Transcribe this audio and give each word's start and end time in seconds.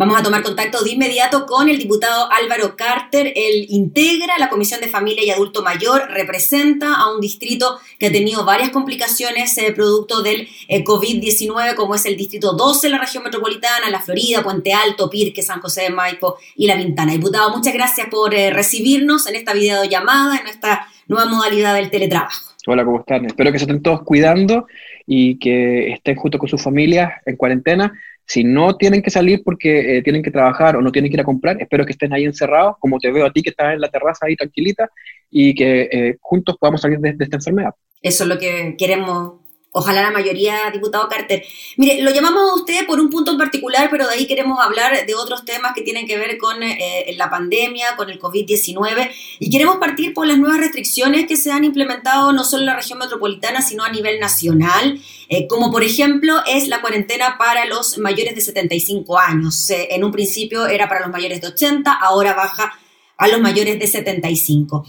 Vamos 0.00 0.18
a 0.18 0.22
tomar 0.22 0.42
contacto 0.42 0.82
de 0.82 0.92
inmediato 0.92 1.44
con 1.44 1.68
el 1.68 1.76
diputado 1.76 2.32
Álvaro 2.32 2.74
Carter. 2.74 3.34
Él 3.36 3.66
integra 3.68 4.38
la 4.38 4.48
Comisión 4.48 4.80
de 4.80 4.88
Familia 4.88 5.22
y 5.22 5.28
Adulto 5.28 5.62
Mayor, 5.62 6.08
representa 6.08 6.94
a 6.94 7.14
un 7.14 7.20
distrito 7.20 7.78
que 7.98 8.06
ha 8.06 8.10
tenido 8.10 8.46
varias 8.46 8.70
complicaciones 8.70 9.58
eh, 9.58 9.74
producto 9.74 10.22
del 10.22 10.48
eh, 10.68 10.84
COVID-19, 10.84 11.74
como 11.74 11.96
es 11.96 12.06
el 12.06 12.16
distrito 12.16 12.54
12 12.54 12.86
de 12.86 12.92
la 12.92 12.98
región 12.98 13.24
metropolitana, 13.24 13.90
La 13.90 14.00
Florida, 14.00 14.42
Puente 14.42 14.72
Alto, 14.72 15.10
Pirque, 15.10 15.42
San 15.42 15.60
José 15.60 15.82
de 15.82 15.90
Maipo 15.90 16.38
y 16.56 16.66
La 16.66 16.76
Ventana. 16.76 17.12
Diputado, 17.12 17.54
muchas 17.54 17.74
gracias 17.74 18.08
por 18.08 18.32
eh, 18.32 18.50
recibirnos 18.50 19.26
en 19.26 19.34
esta 19.34 19.52
videollamada, 19.52 20.38
en 20.38 20.46
esta 20.46 20.88
nueva 21.08 21.26
modalidad 21.26 21.74
del 21.74 21.90
teletrabajo. 21.90 22.54
Hola, 22.66 22.86
¿cómo 22.86 23.00
están? 23.00 23.26
Espero 23.26 23.52
que 23.52 23.58
se 23.58 23.64
estén 23.64 23.82
todos 23.82 24.00
cuidando 24.02 24.66
y 25.06 25.38
que 25.38 25.92
estén 25.92 26.16
junto 26.16 26.38
con 26.38 26.48
sus 26.48 26.62
familias 26.62 27.12
en 27.26 27.36
cuarentena 27.36 27.92
si 28.30 28.44
no 28.44 28.76
tienen 28.76 29.02
que 29.02 29.10
salir 29.10 29.42
porque 29.44 29.96
eh, 29.96 30.02
tienen 30.02 30.22
que 30.22 30.30
trabajar 30.30 30.76
o 30.76 30.80
no 30.80 30.92
tienen 30.92 31.10
que 31.10 31.16
ir 31.16 31.20
a 31.20 31.24
comprar, 31.24 31.60
espero 31.60 31.84
que 31.84 31.90
estén 31.90 32.12
ahí 32.12 32.24
encerrados, 32.24 32.76
como 32.78 33.00
te 33.00 33.10
veo 33.10 33.26
a 33.26 33.32
ti 33.32 33.42
que 33.42 33.50
estás 33.50 33.74
en 33.74 33.80
la 33.80 33.88
terraza 33.88 34.26
ahí 34.26 34.36
tranquilita, 34.36 34.88
y 35.28 35.52
que 35.52 35.88
eh, 35.90 36.16
juntos 36.20 36.56
podamos 36.56 36.80
salir 36.80 37.00
de, 37.00 37.14
de 37.14 37.24
esta 37.24 37.38
enfermedad. 37.38 37.74
Eso 38.00 38.22
es 38.22 38.28
lo 38.28 38.38
que 38.38 38.76
queremos 38.78 39.39
Ojalá 39.72 40.02
la 40.02 40.10
mayoría, 40.10 40.68
diputado 40.72 41.08
Carter. 41.08 41.44
Mire, 41.76 42.02
lo 42.02 42.10
llamamos 42.10 42.50
a 42.50 42.54
usted 42.54 42.86
por 42.86 42.98
un 42.98 43.08
punto 43.08 43.30
en 43.30 43.38
particular, 43.38 43.88
pero 43.88 44.08
de 44.08 44.14
ahí 44.14 44.26
queremos 44.26 44.58
hablar 44.58 45.06
de 45.06 45.14
otros 45.14 45.44
temas 45.44 45.74
que 45.74 45.82
tienen 45.82 46.08
que 46.08 46.18
ver 46.18 46.38
con 46.38 46.60
eh, 46.64 47.14
la 47.16 47.30
pandemia, 47.30 47.94
con 47.96 48.10
el 48.10 48.18
COVID-19, 48.18 49.10
y 49.38 49.48
queremos 49.48 49.76
partir 49.76 50.12
por 50.12 50.26
las 50.26 50.38
nuevas 50.38 50.58
restricciones 50.58 51.26
que 51.28 51.36
se 51.36 51.52
han 51.52 51.62
implementado 51.62 52.32
no 52.32 52.42
solo 52.42 52.62
en 52.62 52.66
la 52.66 52.76
región 52.76 52.98
metropolitana, 52.98 53.62
sino 53.62 53.84
a 53.84 53.90
nivel 53.90 54.18
nacional, 54.18 55.00
eh, 55.28 55.46
como 55.46 55.70
por 55.70 55.84
ejemplo 55.84 56.42
es 56.48 56.66
la 56.66 56.80
cuarentena 56.80 57.36
para 57.38 57.64
los 57.66 57.98
mayores 57.98 58.34
de 58.34 58.40
75 58.40 59.18
años. 59.20 59.70
Eh, 59.70 59.88
en 59.92 60.02
un 60.02 60.10
principio 60.10 60.66
era 60.66 60.88
para 60.88 61.02
los 61.02 61.10
mayores 61.10 61.40
de 61.40 61.46
80, 61.46 61.92
ahora 61.92 62.34
baja 62.34 62.76
a 63.16 63.28
los 63.28 63.40
mayores 63.40 63.78
de 63.78 63.86
75. 63.86 64.84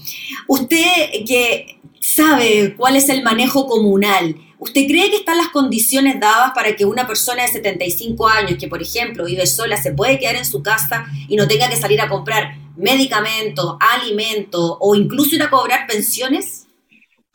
Usted 0.48 0.86
que 1.28 1.80
sabe 2.00 2.74
cuál 2.76 2.96
es 2.96 3.10
el 3.10 3.24
manejo 3.24 3.68
comunal, 3.68 4.36
¿Usted 4.62 4.86
cree 4.86 5.10
que 5.10 5.16
están 5.16 5.38
las 5.38 5.48
condiciones 5.48 6.20
dadas 6.20 6.52
para 6.54 6.76
que 6.76 6.86
una 6.86 7.08
persona 7.08 7.42
de 7.42 7.48
75 7.48 8.28
años, 8.28 8.60
que 8.60 8.68
por 8.68 8.80
ejemplo 8.80 9.26
vive 9.26 9.48
sola, 9.48 9.76
se 9.76 9.92
puede 9.92 10.20
quedar 10.20 10.36
en 10.36 10.46
su 10.46 10.62
casa 10.62 11.08
y 11.28 11.36
no 11.36 11.48
tenga 11.48 11.68
que 11.68 11.78
salir 11.78 12.00
a 12.00 12.08
comprar 12.08 12.54
medicamentos, 12.78 13.76
alimentos 13.80 14.78
o 14.80 14.94
incluso 14.94 15.36
ir 15.36 15.42
a 15.42 15.50
cobrar 15.50 15.88
pensiones? 15.88 16.68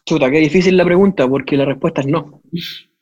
Chuta, 0.04 0.30
qué 0.30 0.38
difícil 0.38 0.76
la 0.76 0.84
pregunta, 0.84 1.26
porque 1.26 1.56
la 1.56 1.64
respuesta 1.64 2.00
es 2.00 2.06
no. 2.06 2.42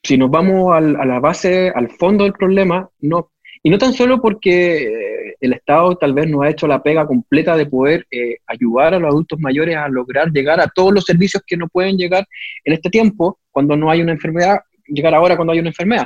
Si 0.03 0.17
nos 0.17 0.31
vamos 0.31 0.75
a 0.75 0.81
la 0.81 1.21
base, 1.21 1.71
al 1.75 1.91
fondo 1.91 2.25
del 2.25 2.33
problema, 2.33 2.89
no. 3.03 3.31
Y 3.67 3.71
no 3.71 3.79
tan 3.79 3.95
solo 3.95 4.21
porque 4.21 4.83
eh, 4.83 5.37
el 5.41 5.55
Estado 5.55 5.97
tal 5.97 6.13
vez 6.13 6.29
no 6.29 6.43
ha 6.43 6.51
hecho 6.51 6.67
la 6.67 6.83
pega 6.83 7.07
completa 7.07 7.57
de 7.57 7.65
poder 7.65 8.07
eh, 8.11 8.37
ayudar 8.47 8.93
a 8.93 8.99
los 8.99 9.09
adultos 9.09 9.41
mayores 9.41 9.75
a 9.75 9.89
lograr 9.89 10.31
llegar 10.31 10.61
a 10.61 10.69
todos 10.69 10.93
los 10.93 11.05
servicios 11.05 11.43
que 11.47 11.57
no 11.57 11.67
pueden 11.69 11.97
llegar 11.97 12.27
en 12.63 12.75
este 12.75 12.91
tiempo, 12.91 13.39
cuando 13.51 13.75
no 13.75 13.91
hay 13.91 14.03
una 14.03 14.13
enfermedad, 14.13 14.59
llegar 14.87 15.15
ahora 15.15 15.37
cuando 15.37 15.55
hay 15.55 15.61
una 15.61 15.71
enfermedad, 15.71 16.05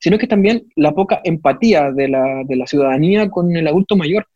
sino 0.00 0.18
que 0.18 0.26
también 0.26 0.64
la 0.74 0.90
poca 0.90 1.20
empatía 1.22 1.92
de 1.92 2.08
la, 2.08 2.42
de 2.44 2.56
la 2.56 2.66
ciudadanía 2.66 3.30
con 3.30 3.54
el 3.54 3.68
adulto 3.68 3.94
mayor. 3.94 4.26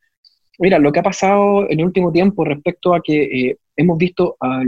Mira, 0.60 0.78
lo 0.78 0.92
que 0.92 1.00
ha 1.00 1.02
pasado 1.02 1.68
en 1.68 1.80
el 1.80 1.86
último 1.86 2.12
tiempo 2.12 2.44
respecto 2.44 2.94
a 2.94 3.00
que 3.02 3.22
eh, 3.24 3.56
hemos 3.74 3.98
visto 3.98 4.36
a, 4.38 4.62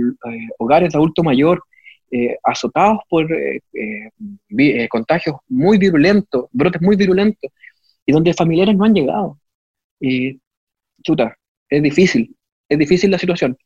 hogares 0.58 0.92
de 0.92 0.98
adulto 0.98 1.22
mayor 1.22 1.62
azotados 2.44 3.00
por 3.08 3.26
contagios 4.88 5.36
muy 5.48 5.78
virulentos, 5.78 6.46
brotes 6.52 6.80
muy 6.80 6.94
virulentos, 6.94 7.50
y 8.06 8.12
donde 8.12 8.34
familiares 8.34 8.76
no 8.76 8.84
han 8.84 8.94
llegado. 8.94 9.38
chuta, 11.02 11.36
es 11.68 11.82
difícil, 11.82 12.36
es 12.68 12.78
difícil 12.78 13.10
la 13.10 13.18
situación. 13.18 13.56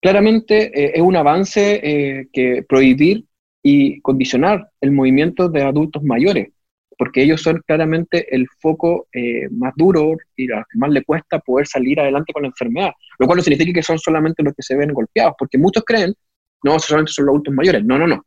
Claramente 0.00 0.96
es 0.96 1.00
un 1.00 1.16
avance 1.16 2.28
que 2.32 2.64
prohibir 2.68 3.24
y 3.68 4.00
condicionar 4.00 4.70
el 4.80 4.92
movimiento 4.92 5.48
de 5.48 5.64
adultos 5.64 6.00
mayores, 6.04 6.50
porque 6.96 7.24
ellos 7.24 7.42
son 7.42 7.60
claramente 7.66 8.32
el 8.32 8.46
foco 8.60 9.08
eh, 9.12 9.48
más 9.50 9.72
duro 9.74 10.16
y 10.36 10.52
a 10.52 10.64
más 10.74 10.90
le 10.90 11.02
cuesta 11.02 11.40
poder 11.40 11.66
salir 11.66 11.98
adelante 11.98 12.32
con 12.32 12.42
la 12.42 12.48
enfermedad, 12.50 12.92
lo 13.18 13.26
cual 13.26 13.38
no 13.38 13.42
significa 13.42 13.72
que 13.72 13.82
son 13.82 13.98
solamente 13.98 14.44
los 14.44 14.54
que 14.54 14.62
se 14.62 14.76
ven 14.76 14.92
golpeados, 14.92 15.34
porque 15.36 15.58
muchos 15.58 15.82
creen, 15.84 16.14
no, 16.62 16.78
solamente 16.78 17.10
son 17.10 17.26
los 17.26 17.32
adultos 17.32 17.54
mayores, 17.54 17.84
no, 17.84 17.98
no, 17.98 18.06
no, 18.06 18.24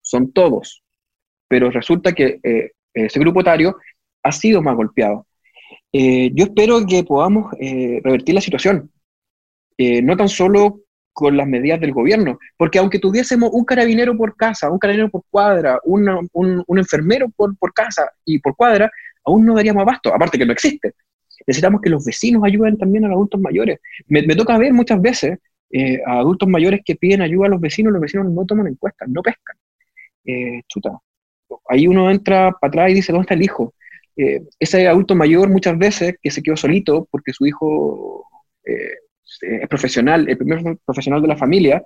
son 0.00 0.32
todos, 0.32 0.82
pero 1.48 1.70
resulta 1.70 2.14
que 2.14 2.40
eh, 2.42 2.70
ese 2.94 3.20
grupo 3.20 3.42
etario 3.42 3.76
ha 4.22 4.32
sido 4.32 4.62
más 4.62 4.76
golpeado. 4.76 5.26
Eh, 5.92 6.30
yo 6.34 6.44
espero 6.44 6.84
que 6.86 7.04
podamos 7.04 7.52
revertir 7.58 8.34
la 8.34 8.40
situación, 8.40 8.90
no 9.78 10.16
tan 10.16 10.28
solo 10.28 10.80
con 11.18 11.36
las 11.36 11.48
medidas 11.48 11.80
del 11.80 11.92
gobierno. 11.92 12.38
Porque 12.56 12.78
aunque 12.78 13.00
tuviésemos 13.00 13.50
un 13.52 13.64
carabinero 13.64 14.16
por 14.16 14.36
casa, 14.36 14.70
un 14.70 14.78
carabinero 14.78 15.10
por 15.10 15.24
cuadra, 15.28 15.80
un, 15.82 16.64
enfermero 16.78 17.28
por, 17.30 17.74
casa 17.74 18.08
y 18.24 18.38
por 18.38 18.54
cuadra, 18.54 18.88
aún 19.24 19.44
no 19.44 19.56
daríamos 19.56 19.82
abasto, 19.82 20.14
aparte 20.14 20.38
que 20.38 20.46
no 20.46 20.52
existe. 20.52 20.94
Necesitamos 21.44 21.80
que 21.80 21.90
los 21.90 22.04
vecinos 22.04 22.44
ayuden 22.44 22.78
también 22.78 23.04
a 23.04 23.08
los 23.08 23.16
adultos 23.16 23.40
mayores. 23.40 23.80
Me, 24.06 24.22
toca 24.36 24.56
ver 24.58 24.72
muchas 24.72 25.02
veces 25.02 25.38
eh, 25.70 26.00
a 26.06 26.20
adultos 26.20 26.48
mayores 26.48 26.82
que 26.84 26.94
piden 26.94 27.20
ayuda 27.20 27.46
a 27.46 27.50
los 27.50 27.60
vecinos, 27.60 27.92
los 27.92 28.00
vecinos 28.00 28.30
no 28.30 28.46
toman 28.46 28.68
encuestas, 28.68 29.08
no 29.08 29.20
pescan. 29.20 29.56
Eh, 30.24 30.62
chuta. 30.68 31.00
Ahí 31.68 31.88
uno 31.88 32.12
entra 32.12 32.52
para 32.60 32.68
atrás 32.68 32.90
y 32.92 32.94
dice, 32.94 33.10
¿dónde 33.10 33.24
está 33.24 33.34
el 33.34 33.42
hijo? 33.42 33.74
Eh, 34.18 34.42
ese 34.58 34.88
adulto 34.88 35.14
mayor 35.14 35.48
muchas 35.48 35.78
veces 35.78 36.16
que 36.20 36.30
se 36.30 36.42
quedó 36.42 36.56
solito 36.56 37.06
porque 37.10 37.32
su 37.32 37.46
hijo 37.46 38.26
es 38.68 39.38
eh, 39.42 39.66
profesional, 39.68 40.28
el 40.28 40.36
primer 40.36 40.76
profesional 40.84 41.22
de 41.22 41.28
la 41.28 41.36
familia, 41.36 41.84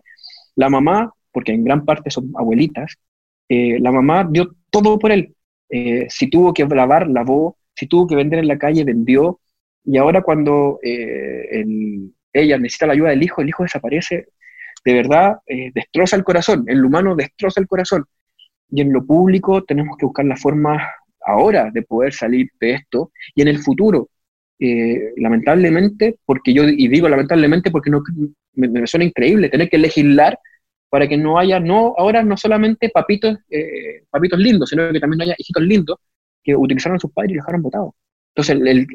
la 0.56 0.69
mamá, 0.69 1.12
porque 1.31 1.53
en 1.53 1.65
gran 1.65 1.84
parte 1.84 2.10
son 2.10 2.32
abuelitas, 2.37 2.97
eh, 3.48 3.78
la 3.81 3.92
mamá 3.92 4.28
dio 4.31 4.54
todo 4.71 4.98
por 4.98 5.12
él. 5.12 5.34
Eh, 5.69 6.06
si 6.09 6.28
tuvo 6.28 6.53
que 6.53 6.65
lavar, 6.66 7.09
lavó, 7.09 7.59
si 7.75 7.87
tuvo 7.87 8.06
que 8.06 8.16
vender 8.16 8.38
en 8.38 8.48
la 8.48 8.59
calle, 8.59 8.84
vendió, 8.84 9.41
y 9.84 9.98
ahora 9.98 10.22
cuando 10.22 10.78
ella 10.82 12.59
necesita 12.59 12.87
la 12.87 12.92
ayuda 12.92 13.10
del 13.10 13.22
hijo, 13.22 13.42
el 13.42 13.48
hijo 13.48 13.65
desaparece, 13.65 14.28
de 14.84 14.94
verdad 14.94 15.38
destroza 15.75 16.15
el 16.15 16.22
corazón, 16.25 16.65
el 16.69 16.84
humano 16.84 17.16
destroza 17.16 17.60
el 17.60 17.66
corazón. 17.66 18.04
Y 18.71 18.81
en 18.81 18.92
lo 18.92 19.04
público 19.04 19.65
tenemos 19.65 19.97
que 19.98 20.06
buscar 20.06 20.25
la 20.25 20.37
forma 20.37 20.88
ahora 21.27 21.71
de 21.72 21.83
poder 21.83 22.12
salir 22.12 22.49
de 22.60 22.72
esto 22.75 23.12
y 23.34 23.43
en 23.43 23.49
el 23.49 23.59
futuro 23.59 24.09
eh, 24.59 25.12
lamentablemente, 25.16 26.19
porque 26.25 26.55
yo, 26.55 26.62
y 26.65 26.87
digo 26.87 27.09
lamentablemente 27.09 27.71
porque 27.71 27.91
no, 27.91 28.00
me, 28.55 28.87
suena 28.87 29.05
increíble 29.05 29.49
tener 29.49 29.69
que 29.69 29.78
legislar 29.78 30.38
para 30.88 31.09
que 31.09 31.16
no 31.16 31.38
haya, 31.38 31.59
no, 31.59 31.94
ahora 31.97 32.22
no 32.22 32.37
solamente 32.37 32.88
papitos, 32.91 33.38
eh, 33.50 34.05
papitos 34.09 34.38
lindos, 34.38 34.69
sino 34.69 34.93
que 34.93 35.00
también 35.00 35.22
haya 35.22 35.34
hijitos 35.37 35.62
lindos 35.65 35.99
que 36.44 36.55
utilizaron 36.55 36.97
a 36.97 37.00
sus 37.00 37.10
padres 37.10 37.33
y 37.33 37.34
los 37.34 37.44
dejaron 37.44 37.62
votados. 37.62 37.94
Entonces, 38.34 38.87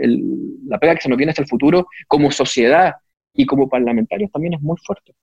la 0.68 0.80
pega 0.80 0.96
que 0.96 1.02
se 1.02 1.10
nos 1.10 1.18
viene 1.18 1.32
hasta 1.32 1.42
el 1.42 1.50
futuro 1.50 1.88
como 2.08 2.32
sociedad 2.32 2.94
y 3.34 3.46
como 3.46 3.70
parlamentarios 3.70 4.32
también 4.32 4.54
es 4.54 4.62
muy 4.62 4.78
fuerte. 4.86 5.14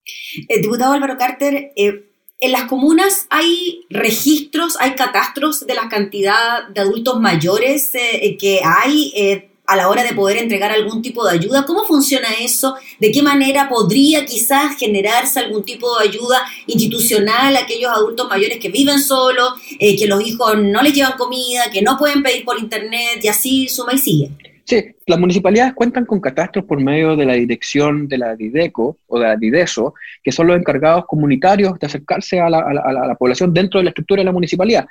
El 0.48 0.62
diputado 0.62 0.92
Álvaro 0.92 1.16
Carter, 1.16 1.72
eh, 1.74 2.10
en 2.44 2.52
las 2.52 2.64
comunas 2.64 3.26
hay 3.30 3.84
registros, 3.90 4.76
hay 4.80 4.94
catastros 4.94 5.66
de 5.66 5.74
la 5.74 5.88
cantidad 5.88 6.68
de 6.68 6.80
adultos 6.80 7.20
mayores 7.20 7.90
que 7.92 8.60
hay 8.64 9.50
a 9.66 9.76
la 9.76 9.88
hora 9.88 10.02
de 10.02 10.12
poder 10.12 10.36
entregar 10.36 10.70
algún 10.70 11.00
tipo 11.00 11.24
de 11.24 11.32
ayuda. 11.32 11.64
¿Cómo 11.64 11.84
funciona 11.84 12.28
eso? 12.40 12.74
¿De 12.98 13.10
qué 13.10 13.22
manera 13.22 13.68
podría 13.68 14.24
quizás 14.26 14.76
generarse 14.76 15.40
algún 15.40 15.64
tipo 15.64 15.98
de 15.98 16.08
ayuda 16.08 16.44
institucional 16.66 17.56
a 17.56 17.60
aquellos 17.60 17.90
adultos 17.90 18.28
mayores 18.28 18.58
que 18.58 18.68
viven 18.68 19.00
solos, 19.00 19.54
eh, 19.78 19.96
que 19.96 20.06
los 20.06 20.24
hijos 20.26 20.58
no 20.58 20.82
les 20.82 20.92
llevan 20.92 21.16
comida, 21.16 21.70
que 21.70 21.82
no 21.82 21.96
pueden 21.96 22.22
pedir 22.22 22.44
por 22.44 22.58
internet 22.58 23.20
y 23.22 23.28
así 23.28 23.68
suma 23.68 23.94
y 23.94 23.98
sigue? 23.98 24.30
Sí, 24.66 24.82
las 25.06 25.18
municipalidades 25.18 25.74
cuentan 25.74 26.06
con 26.06 26.20
catastros 26.20 26.64
por 26.64 26.80
medio 26.80 27.16
de 27.16 27.26
la 27.26 27.34
dirección 27.34 28.08
de 28.08 28.16
la 28.16 28.34
DIDECO 28.34 28.98
o 29.06 29.18
de 29.18 29.26
la 29.26 29.36
DIDESO, 29.36 29.92
que 30.22 30.32
son 30.32 30.46
los 30.46 30.56
encargados 30.56 31.04
comunitarios 31.06 31.78
de 31.78 31.86
acercarse 31.86 32.40
a 32.40 32.48
la, 32.48 33.14
población 33.18 33.52
dentro 33.52 33.78
de 33.78 33.84
la 33.84 33.90
estructura 33.90 34.20
de 34.20 34.24
la 34.24 34.32
municipalidad. 34.32 34.86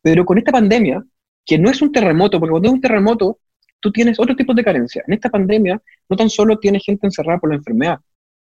Pero 0.00 0.24
con 0.24 0.38
esta 0.38 0.52
pandemia, 0.52 1.04
que 1.44 1.58
no 1.58 1.68
es 1.70 1.82
un 1.82 1.90
terremoto, 1.90 2.38
porque 2.38 2.52
cuando 2.52 2.68
es 2.68 2.74
un 2.74 2.80
terremoto, 2.80 3.40
tú 3.80 3.90
tienes 3.90 4.18
otro 4.20 4.36
tipo 4.36 4.54
de 4.54 4.62
carencia. 4.62 5.02
En 5.08 5.14
esta 5.14 5.28
pandemia, 5.28 5.82
no 6.08 6.16
tan 6.16 6.30
solo 6.30 6.58
tienes 6.58 6.84
gente 6.84 7.08
encerrada 7.08 7.40
por 7.40 7.50
la 7.50 7.56
enfermedad, 7.56 7.98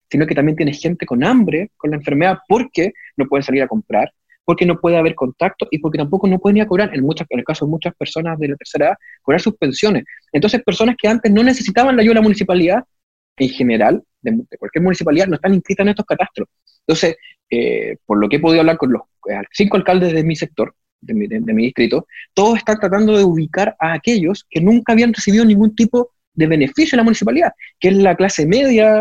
sino 0.08 0.24
que 0.24 0.36
también 0.36 0.56
tienes 0.56 0.80
gente 0.80 1.04
con 1.04 1.24
hambre 1.24 1.72
con 1.76 1.90
la 1.90 1.96
enfermedad 1.96 2.38
porque 2.48 2.92
no 3.16 3.26
pueden 3.26 3.42
salir 3.42 3.62
a 3.62 3.68
comprar, 3.68 4.12
porque 4.50 4.66
no 4.66 4.80
puede 4.80 4.96
haber 4.96 5.14
contacto 5.14 5.68
y 5.70 5.78
porque 5.78 5.96
tampoco 5.96 6.26
no 6.26 6.40
pueden 6.40 6.66
cobrar, 6.66 6.90
en, 6.92 7.04
muchas, 7.04 7.24
en 7.30 7.38
el 7.38 7.44
caso 7.44 7.66
de 7.66 7.70
muchas 7.70 7.94
personas 7.94 8.36
de 8.36 8.48
la 8.48 8.56
tercera 8.56 8.86
edad, 8.86 8.96
cobrar 9.22 9.40
sus 9.40 9.54
pensiones. 9.54 10.02
Entonces, 10.32 10.60
personas 10.64 10.96
que 11.00 11.06
antes 11.06 11.30
no 11.30 11.44
necesitaban 11.44 11.94
la 11.94 12.02
ayuda 12.02 12.14
de 12.14 12.16
la 12.16 12.22
municipalidad, 12.22 12.82
en 13.36 13.48
general, 13.48 14.02
de, 14.22 14.42
cualquier 14.58 14.82
municipalidad, 14.82 15.28
no 15.28 15.36
están 15.36 15.54
inscritas 15.54 15.84
en 15.84 15.90
estos 15.90 16.04
catastros. 16.04 16.48
Entonces, 16.80 17.14
eh, 17.48 17.96
por 18.04 18.18
lo 18.18 18.28
que 18.28 18.38
he 18.38 18.40
podido 18.40 18.62
hablar 18.62 18.76
con 18.76 18.90
los 18.90 19.02
eh, 19.30 19.40
cinco 19.52 19.76
alcaldes 19.76 20.12
de 20.12 20.24
mi 20.24 20.34
sector, 20.34 20.74
de 21.00 21.14
mi, 21.14 21.28
de 21.28 21.54
mi 21.54 21.66
distrito, 21.66 22.08
todos 22.34 22.58
están 22.58 22.80
tratando 22.80 23.16
de 23.16 23.22
ubicar 23.22 23.76
a 23.78 23.92
aquellos 23.92 24.44
que 24.50 24.60
nunca 24.60 24.94
habían 24.94 25.14
recibido 25.14 25.44
ningún 25.44 25.76
tipo 25.76 26.10
de 26.32 26.48
beneficio 26.48 26.96
en 26.96 26.98
la 26.98 27.04
municipalidad, 27.04 27.52
que 27.78 27.90
es 27.90 27.94
la 27.94 28.16
clase 28.16 28.46
media 28.48 28.96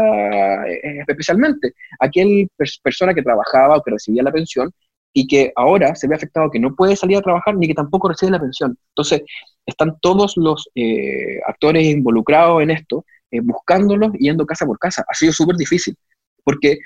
eh, 0.68 1.04
especialmente, 1.08 1.74
aquel 2.00 2.48
persona 2.84 3.16
que 3.16 3.24
trabajaba 3.24 3.78
o 3.78 3.82
que 3.82 3.92
recibía 3.92 4.22
la 4.22 4.32
pensión 4.32 4.72
y 5.14 5.28
que 5.28 5.52
ahora 5.56 5.96
se 5.96 6.08
ve 6.08 6.16
afectado 6.16 6.52
que 6.52 6.60
no 6.60 6.76
puede 6.76 6.96
salir 6.96 7.18
a 7.18 7.22
trabajar 7.22 7.56
ni 7.56 7.68
que 7.68 7.74
tampoco 7.74 8.10
recibe 8.10 8.32
la 8.32 8.40
pensión. 8.40 8.78
Entonces, 8.90 9.24
están 9.66 9.98
todos 10.02 10.38
los 10.38 10.70
eh, 10.76 11.40
actores 11.48 11.86
involucrados 11.86 12.62
en 12.62 12.72
esto, 12.72 13.06
eh, 13.32 13.42
buscándolos 13.42 14.12
y 14.16 14.26
yendo 14.26 14.46
casa 14.46 14.66
por 14.66 14.78
casa. 14.78 15.06
Ha 15.08 15.14
sido 15.14 15.34
súper 15.34 15.56
difícil, 15.56 15.96
porque 16.44 16.78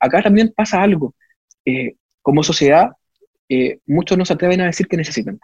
acá 0.00 0.22
también 0.22 0.52
pasa 0.56 0.82
algo. 0.82 1.14
como 2.22 2.42
sociedad, 2.42 2.90
muchos 3.86 4.18
no 4.18 4.24
se 4.24 4.34
atreven 4.34 4.60
a 4.60 4.66
decir 4.66 4.86
que 4.86 4.96
necesitan. 4.96 5.38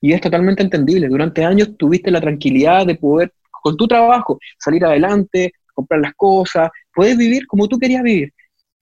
Y 0.00 0.12
es 0.12 0.20
totalmente 0.20 0.62
entendible. 0.62 1.08
Durante 1.08 1.44
años 1.44 1.76
tuviste 1.76 2.10
la 2.10 2.20
tranquilidad 2.20 2.86
de 2.86 2.94
poder, 2.94 3.32
con 3.50 3.76
tu 3.76 3.86
trabajo, 3.88 4.38
salir 4.58 4.84
adelante, 4.84 5.52
comprar 5.74 6.00
las 6.00 6.14
cosas, 6.14 6.70
puedes 6.94 7.16
vivir 7.16 7.46
como 7.46 7.68
tú 7.68 7.78
querías 7.78 8.02
vivir. 8.02 8.32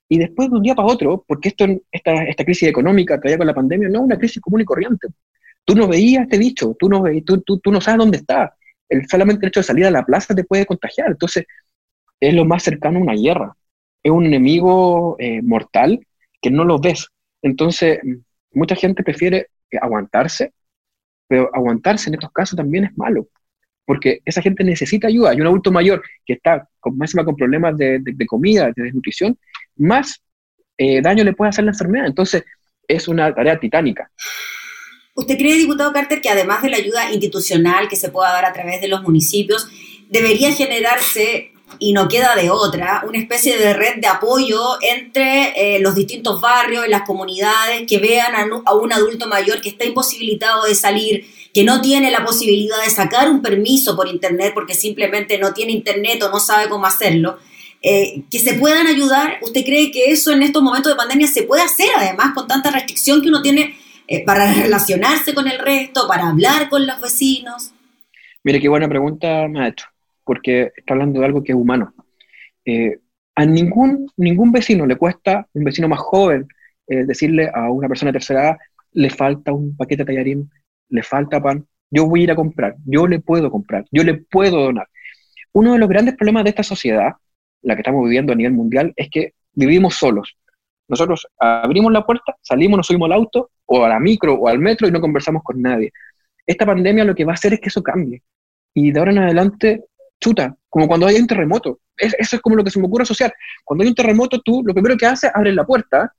Y 0.09 0.19
después 0.19 0.51
de 0.51 0.57
un 0.57 0.63
día 0.63 0.75
para 0.75 0.89
otro, 0.89 1.25
porque 1.27 1.49
esto, 1.49 1.67
esta, 1.91 2.25
esta 2.25 2.45
crisis 2.45 2.69
económica 2.69 3.21
que 3.21 3.29
había 3.29 3.39
con 3.39 3.47
la 3.47 3.55
pandemia 3.55 3.89
no 3.89 4.01
es 4.01 4.05
una 4.05 4.19
crisis 4.19 4.41
común 4.41 4.61
y 4.61 4.65
corriente. 4.65 5.09
Tú 5.65 5.75
no 5.75 5.89
veías 5.89 6.23
este 6.23 6.39
bicho, 6.39 6.77
tú 6.79 6.89
no, 6.89 7.05
tú, 7.25 7.41
tú, 7.43 7.59
tú 7.59 7.73
no 7.73 7.81
sabes 7.81 7.99
dónde 7.99 8.19
está. 8.19 8.55
El, 8.89 9.07
solamente 9.09 9.45
el 9.45 9.49
hecho 9.49 9.61
de 9.61 9.65
salir 9.65 9.87
a 9.87 9.91
la 9.91 10.05
plaza 10.05 10.35
te 10.35 10.45
puede 10.45 10.65
contagiar. 10.65 11.09
Entonces, 11.09 11.45
es 12.21 12.35
lo 12.35 12.45
más 12.45 12.63
cercano 12.63 12.99
a 12.99 13.03
una 13.03 13.15
guerra. 13.15 13.57
Es 14.03 14.13
un 14.13 14.27
enemigo 14.27 15.17
eh, 15.19 15.43
mortal 15.43 16.07
que 16.41 16.51
no 16.51 16.65
lo 16.65 16.79
ves. 16.79 17.09
Entonces, 17.43 17.99
mucha 18.53 18.77
gente 18.77 19.03
prefiere 19.03 19.49
aguantarse 19.81 20.53
pero 21.29 21.51
aguantarse 21.53 22.09
en 22.11 22.15
estos 22.15 22.31
casos 22.33 22.57
también 22.57 22.85
es 22.85 22.97
malo, 22.97 23.29
porque 23.85 24.21
esa 24.25 24.43
gente 24.43 24.65
necesita 24.65 25.09
ayuda. 25.09 25.31
Hay 25.31 25.41
un 25.41 25.47
adulto 25.47 25.73
mayor 25.73 26.03
que 26.25 26.35
está 26.35 26.69
con, 26.81 26.97
máxima 26.97 27.25
con 27.25 27.37
problemas 27.37 27.77
de, 27.77 28.03
comida, 28.27 28.73
de 28.75 28.83
desnutrición, 28.85 29.39
más 29.77 30.21
eh, 30.79 31.01
daño 31.03 31.25
le 31.25 31.33
puede 31.33 31.51
hacer 31.51 31.65
la 31.65 31.73
enfermedad. 31.73 32.07
Entonces, 32.07 32.45
es 32.87 33.09
una 33.09 33.35
tarea 33.35 33.59
titánica. 33.59 34.11
¿Usted 35.15 35.39
cree, 35.39 35.55
diputado 35.55 35.93
Carter, 35.93 36.21
que 36.21 36.29
además 36.29 36.63
de 36.63 36.71
la 36.71 36.77
ayuda 36.77 37.11
institucional 37.11 37.89
que 37.89 37.97
se 37.97 38.11
pueda 38.11 38.33
dar 38.33 38.45
a 38.45 38.53
través 38.53 38.81
de 38.81 38.89
los 38.89 39.03
municipios, 39.03 39.67
debería 40.11 40.53
generarse 40.53 41.53
y 41.79 41.93
no 41.93 42.09
queda 42.09 42.35
de 42.37 42.51
otra, 42.51 43.03
una 43.07 43.19
especie 43.19 43.59
de 43.59 43.73
red 43.73 43.97
de 44.01 44.07
apoyo 44.07 44.79
entre 44.81 45.53
eh, 45.77 45.81
los 45.81 45.95
distintos 45.95 46.41
barrios, 46.41 46.87
y 46.87 46.91
las 46.91 47.03
comunidades, 47.03 47.87
que 47.89 47.99
vean 47.99 48.35
a, 48.35 48.75
un 48.75 48.93
adulto 48.93 49.27
mayor 49.27 49.61
que 49.61 49.71
está 49.71 49.85
imposibilitado 49.85 50.65
de 50.65 50.75
salir, 50.75 51.27
que 51.53 51.65
no 51.65 51.81
tiene 51.81 52.11
la 52.11 52.25
posibilidad 52.25 52.83
de 52.85 52.91
sacar 52.91 53.31
un 53.31 53.43
permiso 53.43 53.97
por 53.97 54.09
internet 54.09 54.53
porque 54.55 54.75
simplemente 54.75 55.39
no 55.39 55.55
tiene 55.55 55.73
internet 55.73 56.23
o 56.23 56.31
no 56.31 56.39
sabe 56.39 56.69
cómo 56.69 56.87
hacerlo, 56.87 57.39
eh, 57.89 58.25
que 58.31 58.41
se 58.41 58.55
puedan 58.55 58.89
ayudar. 58.89 59.39
¿Usted 59.43 59.65
cree 59.65 59.93
que 59.93 60.11
eso 60.11 60.33
en 60.33 60.43
estos 60.43 60.63
momentos 60.63 60.91
de 60.91 60.97
pandemia 60.97 61.29
se 61.29 61.45
puede 61.45 61.63
hacer, 61.63 61.89
además, 61.97 62.33
con 62.35 62.49
tanta 62.49 62.71
restricción 62.71 63.23
que 63.23 63.29
uno 63.29 63.43
tiene 63.43 63.77
eh, 64.09 64.25
para 64.25 64.53
relacionarse 64.53 65.33
con 65.33 65.47
el 65.47 65.59
resto, 65.59 66.09
para 66.09 66.29
hablar 66.29 66.69
con 66.69 66.87
los 66.87 67.01
vecinos? 67.01 67.73
Mire, 68.43 68.61
qué 68.61 68.69
buena 68.69 68.89
pregunta 68.89 69.47
hecho 69.67 69.87
porque 70.27 70.73
está 70.77 70.95
hablando 70.95 71.21
de 71.21 71.27
algo 71.27 71.43
que 71.45 71.53
es 71.53 71.57
humano. 71.57 71.95
Eh, 72.65 72.99
a 73.37 73.47
ningún, 73.47 74.11
ningún 74.17 74.51
vecino 74.51 74.85
le 74.85 74.97
cuesta, 74.97 75.47
un 75.53 75.63
vecino 75.63 75.87
más 75.87 76.01
joven, 76.01 76.49
eh, 76.89 77.05
decirle 77.05 77.49
a 77.55 77.71
una 77.71 77.87
persona 77.87 78.11
de 78.11 78.15
tercera 78.15 78.43
edad, 78.43 78.57
le 78.93 79.09
falta 79.09 79.53
un 79.53 79.77
paquete 79.77 80.03
de 80.03 80.07
tallarín, 80.07 80.51
le 80.89 81.03
falta 81.05 81.41
pan, 81.41 81.65
yo 81.91 82.07
voy 82.07 82.21
a 82.21 82.25
ir 82.25 82.31
a 82.33 82.35
comprar, 82.35 82.75
yo 82.85 83.07
le 83.07 83.21
puedo 83.21 83.51
comprar, 83.53 83.85
yo 83.93 84.03
le 84.03 84.15
puedo 84.15 84.61
donar. 84.61 84.89
Uno 85.53 85.75
de 85.75 85.79
los 85.79 85.89
grandes 85.89 86.17
problemas 86.17 86.43
de 86.43 86.51
esta 86.51 86.65
sociedad, 86.65 87.13
la 87.63 87.75
que 87.75 87.81
estamos 87.81 88.05
viviendo 88.05 88.33
a 88.33 88.37
nivel 88.37 88.53
mundial, 88.53 88.93
es 88.97 89.09
que 89.11 89.35
vivimos 89.53 89.95
solos. 89.95 90.37
Nosotros 90.89 91.27
abrimos 91.39 91.93
la 91.93 92.07
puerta, 92.07 92.37
salimos, 92.43 92.77
nos 92.77 92.87
subimos 92.87 93.07
al 93.07 93.13
auto, 93.13 93.51
o 93.67 93.85
a 93.85 93.89
la 93.89 93.99
micro, 93.99 94.35
o 94.35 94.49
al 94.49 94.59
metro, 94.59 94.87
y 94.87 94.93
no 94.93 95.01
conversamos 95.01 95.43
con 95.43 95.61
nadie. 95.61 95.93
Esta 96.47 96.65
pandemia 96.65 97.05
lo 97.05 97.15
que 97.15 97.25
va 97.25 97.33
a 97.33 97.35
hacer 97.35 97.55
es 97.55 97.61
que 97.61 97.69
eso 97.69 97.83
cambie. 97.83 98.23
Y 98.73 98.93
de 98.93 98.99
ahora 98.99 99.11
en 99.11 99.19
adelante 99.19 99.85
chuta, 100.21 100.57
como 100.69 100.87
cuando 100.89 101.07
hay 101.07 101.17
un 101.17 101.27
terremoto. 101.27 101.81
eso 101.97 102.37
es 102.37 102.41
como 102.41 102.57
lo 102.57 102.65
que 102.65 102.71
se 102.71 102.79
me 102.79 102.87
ocurre 102.87 103.03
asociar. 103.03 103.35
Cuando 103.65 103.83
hay 103.83 103.89
un 103.89 103.95
terremoto, 103.95 104.41
tú 104.41 104.63
lo 104.65 104.75
primero 104.75 104.97
que 104.97 105.07
haces, 105.07 105.31
abres 105.35 105.55
la 105.55 105.65
puerta, 105.65 106.13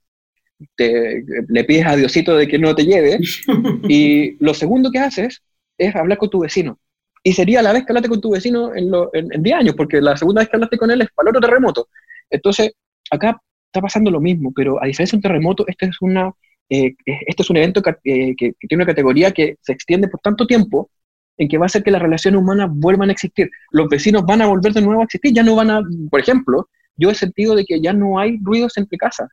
te, 0.75 1.23
le 1.47 1.63
pides 1.63 1.85
a 1.85 1.95
Diosito 1.95 2.35
de 2.35 2.47
que 2.47 2.57
no 2.57 2.75
te 2.75 2.85
lleve, 2.85 3.19
y 3.87 4.43
lo 4.43 4.53
segundo 4.53 4.91
que 4.91 4.99
haces 4.99 5.41
es 5.77 5.95
hablar 5.95 6.17
con 6.17 6.29
tu 6.29 6.39
vecino. 6.39 6.79
Y 7.27 7.33
sería 7.33 7.61
la 7.61 7.73
vez 7.73 7.83
que 7.83 7.91
hablaste 7.91 8.07
con 8.07 8.21
tu 8.21 8.31
vecino 8.31 8.71
en, 8.73 9.43
10 9.43 9.57
años, 9.57 9.75
porque 9.75 9.99
la 9.99 10.15
segunda 10.15 10.39
vez 10.39 10.47
que 10.47 10.55
hablaste 10.55 10.77
con 10.77 10.89
él 10.91 11.01
es 11.01 11.09
para 11.13 11.29
el 11.29 11.35
otro 11.35 11.45
terremoto. 11.45 11.89
Entonces, 12.29 12.71
acá 13.11 13.37
está 13.65 13.81
pasando 13.81 14.09
lo 14.09 14.21
mismo, 14.21 14.53
pero 14.55 14.81
a 14.81 14.87
diferencia 14.87 15.17
de 15.17 15.17
un 15.17 15.23
terremoto, 15.23 15.65
este 15.67 15.87
es, 15.87 15.97
una, 15.99 16.31
eh, 16.69 16.95
este 17.05 17.43
es 17.43 17.49
un 17.49 17.57
evento 17.57 17.81
eh, 17.85 18.33
que, 18.37 18.53
que, 18.57 18.67
tiene 18.69 18.81
una 18.81 18.93
categoría 18.93 19.31
que 19.31 19.57
se 19.59 19.73
extiende 19.73 20.07
por 20.07 20.21
tanto 20.21 20.47
tiempo 20.47 20.89
en 21.37 21.49
que 21.49 21.57
va 21.57 21.65
a 21.65 21.67
hacer 21.67 21.83
que 21.83 21.91
las 21.91 22.01
relaciones 22.01 22.39
humanas 22.39 22.69
vuelvan 22.71 23.09
a 23.09 23.11
existir. 23.11 23.51
Los 23.71 23.89
vecinos 23.89 24.23
van 24.25 24.41
a 24.41 24.47
volver 24.47 24.71
de 24.71 24.81
nuevo 24.81 25.01
a 25.01 25.03
existir, 25.03 25.33
ya 25.33 25.43
no 25.43 25.53
van 25.57 25.69
a, 25.69 25.81
por 26.09 26.21
ejemplo, 26.21 26.69
yo 26.95 27.11
he 27.11 27.15
sentido 27.15 27.55
de 27.55 27.65
que 27.65 27.81
ya 27.81 27.91
no 27.91 28.19
hay 28.19 28.39
ruidos 28.41 28.77
entre 28.77 28.97
casas, 28.97 29.27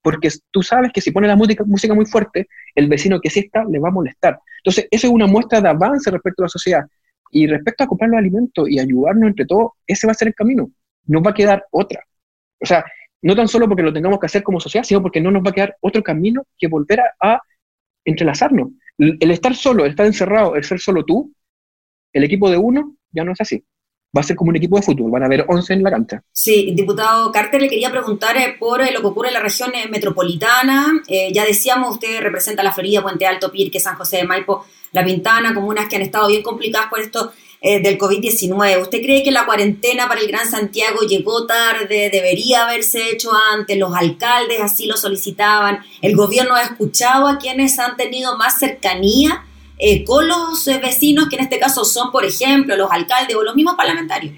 porque 0.00 0.30
tú 0.50 0.62
sabes 0.62 0.90
que 0.90 1.02
si 1.02 1.10
pones 1.10 1.28
la 1.28 1.36
música, 1.36 1.64
música 1.64 1.92
muy 1.92 2.06
fuerte, 2.06 2.48
el 2.74 2.88
vecino 2.88 3.20
que 3.20 3.28
sí 3.28 3.40
está 3.40 3.62
le 3.64 3.78
va 3.78 3.90
a 3.90 3.92
molestar. 3.92 4.40
Entonces, 4.60 4.88
eso 4.90 5.06
es 5.06 5.12
una 5.12 5.26
muestra 5.26 5.60
de 5.60 5.68
avance 5.68 6.10
respecto 6.10 6.42
a 6.42 6.46
la 6.46 6.48
sociedad. 6.48 6.86
Y 7.36 7.46
respecto 7.46 7.84
a 7.84 7.86
comprar 7.86 8.08
los 8.08 8.18
alimentos 8.18 8.66
y 8.66 8.78
ayudarnos 8.78 9.28
entre 9.28 9.44
todos, 9.44 9.72
ese 9.86 10.06
va 10.06 10.12
a 10.12 10.14
ser 10.14 10.28
el 10.28 10.34
camino. 10.34 10.70
No 11.04 11.20
va 11.20 11.32
a 11.32 11.34
quedar 11.34 11.66
otra. 11.70 12.02
O 12.58 12.64
sea, 12.64 12.82
no 13.20 13.36
tan 13.36 13.46
solo 13.46 13.68
porque 13.68 13.82
lo 13.82 13.92
tengamos 13.92 14.18
que 14.18 14.24
hacer 14.24 14.42
como 14.42 14.58
sociedad, 14.58 14.84
sino 14.84 15.02
porque 15.02 15.20
no 15.20 15.30
nos 15.30 15.44
va 15.44 15.50
a 15.50 15.52
quedar 15.52 15.76
otro 15.82 16.02
camino 16.02 16.46
que 16.58 16.66
volver 16.66 17.02
a 17.20 17.38
entrelazarnos. 18.06 18.70
El 18.96 19.30
estar 19.30 19.54
solo, 19.54 19.84
el 19.84 19.90
estar 19.90 20.06
encerrado, 20.06 20.56
el 20.56 20.64
ser 20.64 20.80
solo 20.80 21.04
tú, 21.04 21.30
el 22.14 22.24
equipo 22.24 22.50
de 22.50 22.56
uno 22.56 22.96
ya 23.10 23.22
no 23.22 23.32
es 23.32 23.40
así. 23.42 23.62
Va 24.16 24.20
a 24.20 24.24
ser 24.24 24.36
como 24.36 24.48
un 24.48 24.56
equipo 24.56 24.76
de 24.76 24.82
fútbol, 24.82 25.10
van 25.10 25.24
a 25.24 25.26
haber 25.26 25.44
11 25.46 25.74
en 25.74 25.82
la 25.82 25.90
cancha. 25.90 26.22
Sí, 26.32 26.72
diputado 26.74 27.30
Carter, 27.30 27.60
le 27.60 27.68
quería 27.68 27.90
preguntar 27.90 28.36
eh, 28.36 28.56
por 28.58 28.80
eh, 28.80 28.90
lo 28.92 29.00
que 29.00 29.06
ocurre 29.08 29.28
en 29.28 29.34
la 29.34 29.40
región 29.40 29.74
eh, 29.74 29.88
metropolitana. 29.88 31.02
ya 31.32 31.44
decíamos, 31.44 31.94
usted 31.94 32.20
representa 32.20 32.62
la 32.62 32.72
Florida, 32.72 33.02
Puente 33.02 33.26
Alto, 33.26 33.52
Pirque, 33.52 33.78
San 33.78 33.96
José 33.96 34.18
de 34.18 34.24
Maipo, 34.24 34.64
La 34.92 35.04
Pintana, 35.04 35.54
comunas 35.54 35.88
que 35.88 35.96
han 35.96 36.02
estado 36.02 36.28
bien 36.28 36.42
complicadas 36.42 36.88
por 36.88 37.00
esto 37.00 37.32
del 37.62 37.98
COVID-19. 37.98 38.80
¿Usted 38.82 39.02
cree 39.02 39.24
que 39.24 39.32
la 39.32 39.44
cuarentena 39.44 40.06
para 40.06 40.20
el 40.20 40.28
Gran 40.28 40.48
Santiago 40.48 41.00
llegó 41.00 41.46
tarde? 41.46 42.10
¿Debería 42.10 42.64
haberse 42.64 43.10
hecho 43.10 43.30
antes? 43.52 43.76
¿Los 43.76 43.92
alcaldes 43.94 44.60
así 44.60 44.86
lo 44.86 44.96
solicitaban? 44.96 45.80
¿El 46.00 46.14
gobierno 46.14 46.54
ha 46.54 46.62
escuchado 46.62 47.26
a 47.26 47.38
quienes 47.38 47.78
han 47.80 47.96
tenido 47.96 48.36
más 48.36 48.60
cercanía 48.60 49.44
eh, 49.78 50.04
con 50.04 50.26
los 50.26 50.66
eh, 50.68 50.78
vecinos, 50.78 51.28
que 51.28 51.36
en 51.36 51.42
este 51.42 51.58
caso 51.58 51.84
son, 51.84 52.10
por 52.10 52.24
ejemplo, 52.24 52.76
los 52.76 52.90
alcaldes 52.90 53.36
o 53.36 53.42
los 53.42 53.54
mismos 53.54 53.74
parlamentarios? 53.74 54.34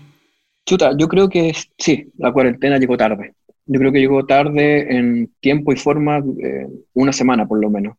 Chuta, 0.67 0.93
yo 0.97 1.09
creo 1.09 1.29
que 1.29 1.55
sí, 1.79 2.09
la 2.19 2.33
cuarentena 2.33 2.79
llegó 2.79 2.97
tarde. 2.97 3.35
Yo 3.67 3.79
creo 3.79 3.93
que 3.93 4.01
llegó 4.01 4.27
tarde 4.27 4.97
en 4.97 5.33
tiempo 5.41 5.73
y 5.73 5.77
forma, 5.77 6.19
eh, 6.19 6.67
una 6.95 7.13
semana 7.13 7.47
por 7.47 7.61
lo 7.61 7.71
menos. 7.71 7.97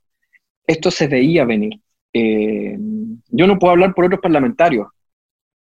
Esto 0.66 0.92
se 0.92 1.08
veía 1.08 1.46
venir. 1.46 1.80
yo 2.14 3.48
no 3.48 3.58
puedo 3.58 3.72
hablar 3.72 3.94
por 3.94 4.06
otros 4.06 4.22
parlamentarios. 4.22 4.88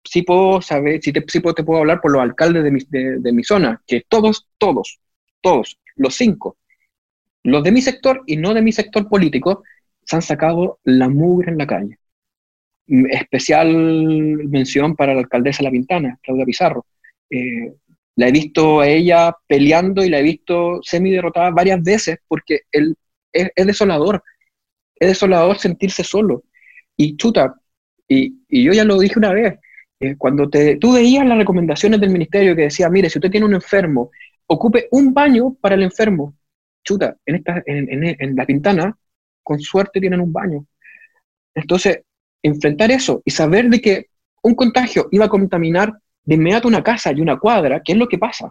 Sí 0.05 0.23
puedo 0.23 0.63
saber, 0.63 1.01
sí, 1.03 1.13
te, 1.13 1.23
puedo, 1.23 1.55
te 1.55 1.65
puedo 1.65 1.81
hablar 1.81 2.01
por 2.01 2.13
los 2.13 2.23
alcaldes 2.23 2.65
de 2.65 2.71
mi, 2.71 2.81
de 2.89 3.33
mi 3.33 3.45
zona, 3.45 3.83
que 3.87 4.05
todos, 4.09 4.47
todos, 4.57 4.99
todos, 5.41 5.79
los 5.97 6.15
cinco, 6.15 6.57
los 7.43 7.63
de 7.63 7.73
mi 7.73 7.83
sector 7.83 8.23
y 8.27 8.37
no 8.37 8.55
de 8.55 8.63
mi 8.63 8.73
sector 8.73 9.09
político, 9.09 9.63
se 10.09 10.17
han 10.17 10.23
sacado 10.23 10.81
la 10.85 11.09
mugre 11.09 11.53
en 11.53 11.59
la 11.59 11.67
calle. 11.67 11.99
Mm, 12.87 13.07
especial 13.11 13.69
mención 14.49 14.97
para 14.97 15.15
la 15.15 15.21
alcaldesa 15.21 15.63
La 15.63 15.71
Pintana, 15.71 16.19
Claudia 16.23 16.47
Pizarro. 16.47 16.87
Eh, 17.31 17.75
la 18.17 18.29
he 18.29 18.33
visto 18.33 18.81
a 18.81 18.89
ella 18.89 19.37
peleando 19.47 20.05
y 20.05 20.09
la 20.11 20.21
he 20.21 20.23
visto 20.23 20.81
semi 20.83 21.11
derrotada 21.11 21.51
varias 21.51 21.83
veces 21.83 22.19
porque 22.27 22.63
él, 22.73 22.97
es, 23.33 23.51
desolador. 23.55 24.23
Es 24.97 25.09
desolador 25.09 25.59
sentirse 25.59 26.03
solo. 26.03 26.45
Y 26.97 27.17
chuta, 27.17 27.55
y, 28.09 28.35
yo 28.49 28.73
ya 28.73 28.85
lo 28.85 28.99
dije 28.99 29.19
una 29.19 29.33
vez, 29.33 29.59
eh, 30.01 30.17
cuando 30.17 30.49
te, 30.49 30.77
tú 30.77 30.95
veías 30.95 31.27
las 31.27 31.39
recomendaciones 31.39 32.01
del 32.01 32.11
ministerio 32.11 32.57
que 32.57 32.63
decía, 32.63 32.89
mire, 32.89 33.11
si 33.11 33.19
usted 33.19 33.31
tiene 33.31 33.47
un 33.47 33.55
enfermo, 33.55 34.11
ocupe 34.47 34.89
un 34.93 35.13
baño 35.13 35.55
para 35.61 35.75
el 35.75 35.83
enfermo. 35.83 36.35
Chuta, 36.85 37.17
en, 37.27 37.35
esta, 37.37 37.63
en, 37.67 38.05
en 38.19 38.37
La 38.37 38.47
Pintana 38.47 38.97
con 39.43 39.61
suerte 39.61 40.01
tienen 40.01 40.21
un 40.21 40.33
baño. 40.33 40.67
Entonces, 41.55 42.01
enfrentar 42.43 42.91
eso 42.91 43.23
y 43.25 43.31
saber 43.31 43.69
de 43.69 43.81
que 43.81 44.07
un 44.43 44.55
contagio 44.55 45.09
iba 45.11 45.25
a 45.25 45.29
contaminar 45.29 45.93
de 46.25 46.35
inmediato 46.35 46.69
una 46.69 46.83
casa 46.83 47.13
y 47.13 47.21
una 47.21 47.39
cuadra, 47.39 47.81
¿qué 47.85 47.93
es 47.93 47.99
lo 47.99 48.09
que 48.09 48.19
pasa? 48.19 48.51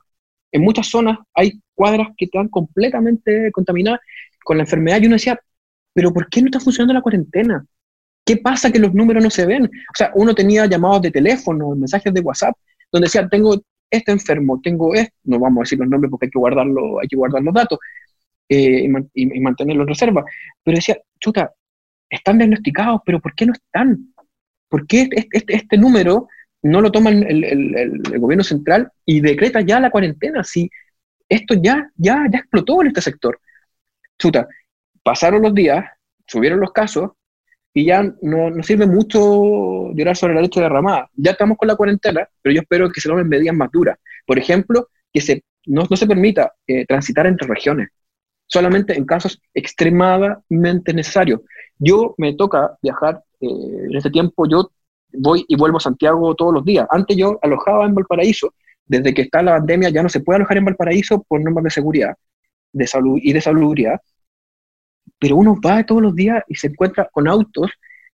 En 0.52 0.62
muchas 0.64 0.88
zonas 0.88 1.18
hay 1.34 1.62
cuadras 1.74 2.10
que 2.18 2.26
están 2.26 2.48
completamente 2.50 3.52
contaminadas 3.52 4.00
con 4.44 4.58
la 4.58 4.64
enfermedad 4.64 5.02
y 5.02 5.06
uno 5.06 5.16
decía, 5.16 5.40
pero 5.94 6.12
¿por 6.14 6.30
qué 6.30 6.42
no 6.42 6.48
está 6.48 6.60
funcionando 6.60 6.94
la 6.94 7.02
cuarentena? 7.02 7.66
¿Qué 8.26 8.38
pasa 8.38 8.72
que 8.72 8.80
los 8.80 8.94
números 8.94 9.24
no 9.24 9.30
se 9.30 9.46
ven? 9.46 9.66
O 9.66 9.96
sea, 9.96 10.12
uno 10.16 10.36
tenía 10.36 10.66
llamados 10.66 11.02
de 11.02 11.12
teléfono, 11.12 11.76
mensajes 11.76 12.14
de 12.14 12.22
WhatsApp, 12.22 12.56
donde 12.92 13.06
decía, 13.06 13.28
tengo 13.30 13.56
este 13.90 14.12
enfermo, 14.12 14.60
tengo 14.62 14.94
este, 14.94 15.14
no 15.24 15.40
vamos 15.40 15.62
a 15.62 15.64
decir 15.64 15.80
los 15.80 15.88
nombres 15.88 16.12
porque 16.12 16.26
hay 16.26 16.32
que 16.32 16.40
guardarlo, 16.40 17.00
hay 17.00 17.08
que 17.08 17.16
guardar 17.16 17.42
los 17.42 17.54
datos 17.54 17.80
eh, 18.50 18.88
y, 19.14 19.40
mantenerlos 19.40 19.84
en 19.84 19.88
reserva, 19.88 20.26
pero 20.64 20.76
decía, 20.76 20.98
chuta, 21.20 21.54
están 22.10 22.38
diagnosticados, 22.38 23.02
pero 23.06 23.20
¿por 23.20 23.36
qué 23.36 23.46
no 23.46 23.54
están? 23.54 24.14
¿Por 24.70 24.88
qué 24.88 25.02
este, 25.02 25.28
este, 25.32 25.56
este 25.56 25.78
número 25.78 26.28
no 26.62 26.82
lo 26.82 26.92
toma 26.92 27.10
el, 27.10 28.02
gobierno 28.20 28.44
central 28.44 28.92
y 29.06 29.22
decreta 29.22 29.62
ya 29.62 29.80
la 29.80 29.90
cuarentena? 29.90 30.44
Si 30.44 30.70
esto 31.28 31.56
ya, 31.62 31.90
ya, 31.96 32.26
ya 32.32 32.40
explotó 32.40 32.82
en 32.82 32.88
este 32.88 33.02
sector. 33.02 33.40
Chuta, 34.18 34.48
pasaron 35.04 35.42
los 35.42 35.54
días, 35.54 35.86
subieron 36.26 36.60
los 36.60 36.72
casos 36.72 37.12
y 37.74 37.86
ya 37.86 38.04
no, 38.22 38.50
no 38.50 38.64
sirve 38.64 38.88
mucho 38.88 39.94
llorar 39.94 40.16
sobre 40.16 40.36
la 40.36 40.42
leche 40.42 40.62
derramada. 40.62 41.10
Ya 41.14 41.32
estamos 41.32 41.58
con 41.58 41.68
la 41.68 41.76
cuarentena, 41.76 42.28
pero 42.42 42.56
yo 42.56 42.62
espero 42.62 42.90
que 42.90 43.02
se 43.02 43.10
tomen 43.10 43.28
medidas 43.28 43.56
más 43.56 43.72
duras. 43.72 43.98
Por 44.26 44.40
ejemplo, 44.40 44.90
que 45.14 45.22
se, 45.22 45.44
no, 45.66 45.86
no 45.90 45.96
se 45.96 46.08
permita 46.08 46.54
eh, 46.66 46.86
transitar 46.86 47.28
entre 47.28 47.48
regiones, 47.48 47.90
solamente 48.48 48.98
en 48.98 49.06
casos 49.06 49.40
extremadamente 49.54 50.94
necesarios. 50.94 51.42
Yo 51.78 52.16
me 52.18 52.34
toca 52.34 52.78
viajar 52.82 53.24
eh, 53.40 53.48
en 53.48 53.96
este 53.96 54.10
tiempo, 54.10 54.48
yo 54.48 54.72
voy 55.14 55.46
y 55.48 55.56
vuelvo 55.56 55.78
a 55.78 55.82
Santiago 55.82 56.34
todos 56.36 56.54
los 56.54 56.66
días. 56.66 56.88
Antes 56.90 57.16
yo 57.16 57.38
alojaba 57.42 57.86
en 57.86 57.94
Valparaíso, 57.94 58.54
desde 58.86 59.14
que 59.14 59.24
está 59.24 59.44
la 59.44 59.58
pandemia 59.58 59.90
ya 59.90 60.02
no 60.02 60.10
se 60.10 60.22
puede 60.22 60.38
alojar 60.38 60.58
en 60.58 60.66
Valparaíso 60.66 61.24
por 61.24 61.42
normas 61.42 61.66
de 61.66 61.70
seguridad 61.70 62.16
de 62.72 62.88
salud 62.88 63.20
y 63.22 63.34
de 63.34 63.42
salubridad, 63.42 64.00
pero 65.20 65.36
uno 65.36 65.60
va 65.60 65.86
todos 65.86 66.02
los 66.02 66.16
días 66.16 66.44
y 66.48 66.56
se 66.56 66.68
encuentra 66.68 67.10
con 67.12 67.28
autos 67.28 67.72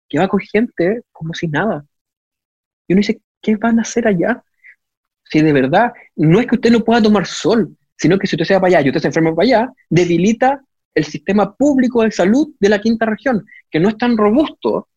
que 0.08 0.20
va 0.20 0.28
con 0.28 0.40
gente 0.40 1.02
como 1.12 1.34
si 1.34 1.48
nada. 1.48 1.86
Y 2.88 2.94
uno 2.94 3.00
dice, 3.00 3.22
¿qué 3.42 3.56
van 3.56 3.80
a 3.80 3.82
hacer 3.82 4.08
allá? 4.08 4.44
Si 5.26 5.42
de 5.42 5.54
verdad, 5.54 5.94
no 6.16 6.40
es 6.40 6.48
que 6.48 6.56
usted 6.56 6.72
no 6.72 6.84
pueda 6.84 7.02
tomar 7.02 7.26
sol, 7.26 7.76
sino 7.98 8.18
que 8.18 8.28
si 8.28 8.36
usted 8.36 8.46
se 8.46 8.54
va 8.54 8.62
para 8.62 8.78
allá 8.78 8.86
y 8.86 8.90
usted 8.90 9.02
se 9.02 9.08
enferma 9.08 9.36
para 9.36 9.46
allá, 9.46 9.74
debilita 9.90 10.62
el 10.94 11.06
sistema 11.06 11.56
público 11.56 12.04
de 12.04 12.12
salud 12.12 12.54
de 12.60 12.70
la 12.70 12.80
quinta 12.80 13.06
región, 13.06 13.46
que 13.70 13.80
no 13.80 13.90
es 13.90 13.98
tan 13.98 14.18
robusto, 14.18 14.90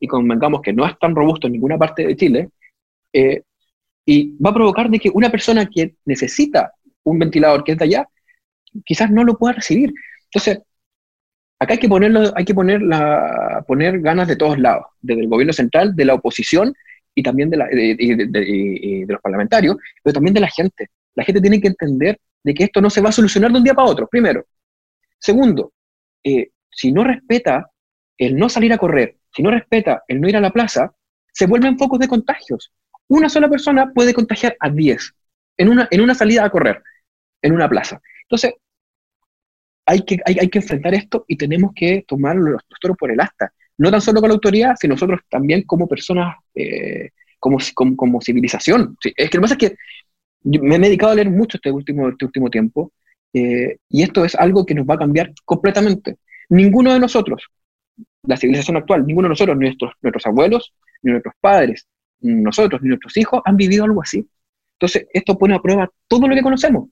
y 0.00 0.06
convengamos 0.06 0.60
que 0.60 0.72
no 0.72 0.86
es 0.86 0.98
tan 0.98 1.14
robusto 1.14 1.46
en 1.46 1.54
ninguna 1.54 1.78
parte 1.78 2.06
de 2.06 2.16
Chile, 2.16 2.50
eh, 3.12 3.42
y 4.06 4.36
va 4.36 4.50
a 4.50 4.54
provocar 4.54 4.90
de 4.90 4.98
que 4.98 5.10
una 5.10 5.30
persona 5.30 5.66
que 5.66 5.94
necesita 6.04 6.72
un 7.04 7.18
ventilador 7.18 7.64
que 7.64 7.72
es 7.72 7.78
de 7.78 7.84
allá, 7.84 8.08
quizás 8.84 9.10
no 9.10 9.24
lo 9.24 9.38
pueda 9.38 9.54
recibir. 9.54 9.92
Entonces, 10.24 10.62
acá 11.58 11.74
hay 11.74 11.78
que 11.78 11.88
ponerlo, 11.88 12.32
hay 12.34 12.44
que 12.44 12.54
poner, 12.54 12.82
la, 12.82 13.64
poner 13.66 14.00
ganas 14.00 14.28
de 14.28 14.36
todos 14.36 14.58
lados, 14.58 14.86
desde 15.00 15.22
el 15.22 15.28
gobierno 15.28 15.52
central, 15.52 15.94
de 15.94 16.04
la 16.04 16.14
oposición 16.14 16.74
y 17.14 17.22
también 17.22 17.50
de, 17.50 17.56
la, 17.56 17.66
de, 17.66 19.06
los 19.08 19.20
parlamentarios, 19.20 19.76
pero 20.02 20.14
también 20.14 20.34
de 20.34 20.40
la 20.40 20.48
gente. 20.48 20.88
La 21.14 21.24
gente 21.24 21.40
tiene 21.40 21.60
que 21.60 21.68
entender 21.68 22.18
de 22.44 22.54
que 22.54 22.64
esto 22.64 22.80
no 22.80 22.90
se 22.90 23.00
va 23.00 23.08
a 23.08 23.12
solucionar 23.12 23.50
de 23.50 23.58
un 23.58 23.64
día 23.64 23.74
para 23.74 23.88
otro, 23.88 24.06
primero. 24.06 24.46
Segundo, 25.18 25.72
eh, 26.22 26.50
si 26.70 26.92
no 26.92 27.02
respeta 27.02 27.70
el 28.18 28.36
no 28.36 28.48
salir 28.48 28.72
a 28.72 28.78
correr, 28.78 29.16
si 29.34 29.42
no 29.42 29.50
respeta 29.50 30.04
el 30.06 30.20
no 30.20 30.28
ir 30.28 30.36
a 30.36 30.40
la 30.40 30.52
plaza, 30.52 30.94
se 31.32 31.46
vuelven 31.46 31.78
focos 31.78 31.98
de 31.98 32.06
contagios. 32.08 32.72
Una 33.08 33.28
sola 33.28 33.48
persona 33.48 33.92
puede 33.92 34.14
contagiar 34.14 34.56
a 34.60 34.70
10 34.70 35.14
en 35.56 35.68
una, 35.68 35.88
en 35.90 36.00
una 36.00 36.14
salida 36.14 36.44
a 36.44 36.50
correr, 36.50 36.82
en 37.42 37.52
una 37.52 37.68
plaza. 37.68 38.00
Entonces, 38.22 38.54
hay 39.86 40.02
que, 40.02 40.18
hay, 40.24 40.48
que 40.48 40.58
enfrentar 40.58 40.94
esto 40.94 41.24
y 41.28 41.36
tenemos 41.36 41.72
que 41.74 42.04
tomar 42.06 42.36
los, 42.36 42.62
toros 42.80 42.96
por 42.96 43.10
el 43.10 43.20
asta. 43.20 43.52
No 43.76 43.90
tan 43.90 44.00
solo 44.00 44.20
con 44.20 44.28
la 44.28 44.34
autoridad, 44.34 44.76
sino 44.78 44.94
nosotros 44.94 45.20
también 45.28 45.62
como 45.62 45.88
personas, 45.88 46.36
eh, 46.54 47.10
como, 47.38 47.58
como, 47.96 48.20
civilización. 48.20 48.96
es 49.02 49.14
que 49.14 49.24
lo 49.24 49.30
que 49.30 49.40
pasa 49.40 49.54
es 49.54 49.58
que 49.58 49.76
me 50.44 50.76
he 50.76 50.78
dedicado 50.78 51.12
a 51.12 51.14
leer 51.16 51.30
mucho 51.30 51.56
este 51.56 51.70
último, 51.70 52.08
este 52.08 52.24
último 52.26 52.50
tiempo 52.50 52.92
eh, 53.32 53.78
y 53.88 54.02
esto 54.02 54.24
es 54.24 54.34
algo 54.34 54.64
que 54.64 54.74
nos 54.74 54.86
va 54.86 54.94
a 54.94 54.98
cambiar 54.98 55.32
completamente. 55.44 56.18
Ninguno 56.50 56.92
de 56.92 57.00
nosotros, 57.00 57.42
la 58.22 58.36
civilización 58.36 58.76
actual, 58.76 59.06
ninguno 59.06 59.26
de 59.26 59.30
nosotros, 59.30 59.56
nuestros, 59.56 59.92
nuestros 60.02 60.26
abuelos, 60.26 60.74
ni 61.02 61.12
nuestros 61.12 61.34
padres, 61.40 61.86
nosotros, 62.20 62.82
ni 62.82 62.88
nuestros 62.88 63.16
hijos 63.16 63.42
han 63.44 63.56
vivido 63.56 63.84
algo 63.84 64.02
así. 64.02 64.28
Entonces, 64.78 65.06
esto 65.12 65.38
pone 65.38 65.54
a 65.54 65.60
prueba 65.60 65.90
todo 66.08 66.28
lo 66.28 66.34
que 66.34 66.42
conocemos, 66.42 66.88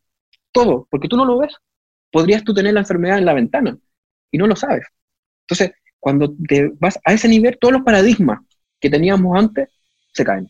todo, 0.51 0.87
porque 0.91 1.09
tú 1.09 1.17
no 1.17 1.25
lo 1.25 1.39
ves 1.39 1.57
podrías 2.13 2.45
tú 2.45 2.55
tener 2.55 2.75
la 2.75 2.81
enfermedad 2.81 3.19
en 3.19 3.25
la 3.25 3.35
ventana 3.35 3.77
y 4.31 4.39
no 4.39 4.47
lo 4.47 4.55
sabes. 4.55 4.87
Entonces, 5.45 5.73
cuando 5.99 6.33
te 6.47 6.71
vas 6.79 7.01
a 7.05 7.15
ese 7.15 7.27
nivel, 7.27 7.59
todos 7.59 7.73
los 7.73 7.83
paradigmas 7.83 8.41
que 8.79 8.91
teníamos 8.91 9.37
antes 9.37 9.69
se 10.13 10.25
caen. 10.25 10.49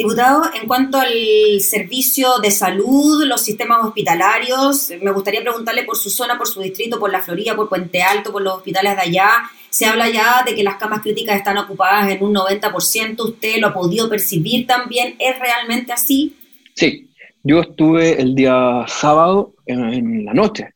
Diputado, 0.00 0.44
en 0.58 0.66
cuanto 0.66 0.98
al 0.98 1.60
servicio 1.60 2.38
de 2.42 2.50
salud, 2.50 3.22
los 3.26 3.42
sistemas 3.42 3.84
hospitalarios, 3.84 4.90
me 5.02 5.10
gustaría 5.10 5.42
preguntarle 5.42 5.84
por 5.84 5.94
su 5.94 6.08
zona, 6.08 6.38
por 6.38 6.48
su 6.48 6.62
distrito, 6.62 6.98
por 6.98 7.12
la 7.12 7.20
Florida, 7.20 7.54
por 7.54 7.68
Puente 7.68 8.00
Alto, 8.00 8.32
por 8.32 8.40
los 8.40 8.54
hospitales 8.54 8.96
de 8.96 9.02
allá. 9.02 9.28
Se 9.68 9.84
habla 9.84 10.08
ya 10.08 10.42
de 10.42 10.54
que 10.54 10.62
las 10.62 10.76
camas 10.76 11.02
críticas 11.02 11.36
están 11.36 11.58
ocupadas 11.58 12.10
en 12.10 12.24
un 12.24 12.34
90%. 12.34 13.20
¿Usted 13.20 13.58
lo 13.58 13.66
ha 13.66 13.74
podido 13.74 14.08
percibir 14.08 14.66
también? 14.66 15.16
¿Es 15.18 15.38
realmente 15.38 15.92
así? 15.92 16.34
Sí, 16.74 17.10
yo 17.42 17.60
estuve 17.60 18.22
el 18.22 18.34
día 18.34 18.86
sábado 18.88 19.52
en, 19.66 20.24
la 20.24 20.32
noche 20.32 20.70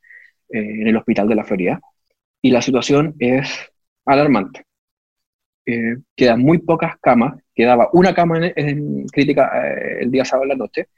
eh, 0.50 0.58
en 0.58 0.86
el 0.86 0.96
hospital 0.98 1.28
de 1.28 1.34
la 1.34 1.44
Florida 1.44 1.80
y 2.42 2.50
la 2.50 2.60
situación 2.60 3.14
es 3.18 3.48
alarmante. 4.04 4.66
Eh, 5.66 5.96
quedan 6.14 6.40
muy 6.40 6.58
pocas 6.58 6.96
camas, 7.00 7.40
quedaba 7.54 7.88
una 7.92 8.14
cama 8.14 8.38
en, 8.54 9.06
crítica 9.06 9.50
eh, 9.66 9.98
el 10.02 10.10
día 10.10 10.24
sábado 10.24 10.44
en 10.44 10.48
la 10.50 10.56
noche. 10.56 10.88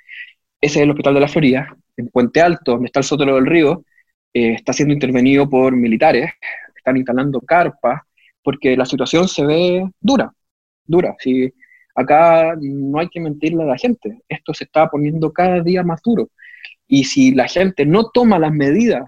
Ese 0.60 0.78
es 0.80 0.82
el 0.84 0.90
hospital 0.90 1.14
de 1.14 1.20
la 1.20 1.28
Florida, 1.28 1.76
en 1.96 2.08
Puente 2.08 2.40
Alto, 2.40 2.72
donde 2.72 2.86
está 2.86 3.00
el 3.00 3.04
Sotero 3.04 3.36
del 3.36 3.46
Río, 3.46 3.84
está 4.32 4.72
siendo 4.72 4.92
intervenido 4.92 5.48
por 5.48 5.74
militares, 5.74 6.30
están 6.76 6.96
instalando 6.96 7.40
carpas, 7.40 8.02
porque 8.42 8.76
la 8.76 8.84
situación 8.84 9.28
se 9.28 9.46
ve 9.46 9.88
dura, 10.00 10.30
dura. 10.86 11.16
Si 11.18 11.52
Acá 11.96 12.54
no 12.60 12.98
hay 12.98 13.08
que 13.08 13.20
mentirle 13.20 13.62
a 13.62 13.66
la 13.66 13.78
gente, 13.78 14.20
esto 14.28 14.52
se 14.52 14.64
está 14.64 14.88
poniendo 14.90 15.32
cada 15.32 15.62
día 15.62 15.82
más 15.82 16.02
duro. 16.02 16.30
Y 16.86 17.04
si 17.04 17.34
la 17.34 17.48
gente 17.48 17.86
no 17.86 18.10
toma 18.10 18.38
las 18.38 18.52
medidas 18.52 19.02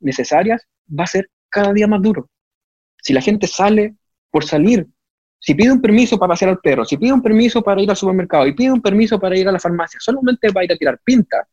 necesarias, 0.00 0.66
va 0.88 1.04
a 1.04 1.08
ser 1.08 1.28
cada 1.50 1.74
día 1.74 1.86
más 1.86 2.00
duro. 2.00 2.30
Si 3.02 3.12
la 3.12 3.20
gente 3.20 3.46
sale 3.46 3.96
por 4.32 4.44
salir, 4.44 4.88
si 5.38 5.54
pide 5.54 5.70
un 5.70 5.80
permiso 5.80 6.18
para 6.18 6.30
pasear 6.30 6.50
al 6.50 6.58
perro, 6.58 6.84
si 6.84 6.96
pide 6.96 7.12
un 7.12 7.22
permiso 7.22 7.62
para 7.62 7.80
ir 7.80 7.90
al 7.90 7.96
supermercado 7.96 8.46
y 8.46 8.54
pide 8.54 8.72
un 8.72 8.80
permiso 8.80 9.20
para 9.20 9.36
ir 9.36 9.46
a 9.48 9.52
la 9.52 9.60
farmacia, 9.60 10.00
solamente 10.00 10.48
va 10.50 10.62
a 10.62 10.64
ir 10.64 10.72
a 10.72 10.76
tirar 10.76 10.98
pinta, 11.04 11.46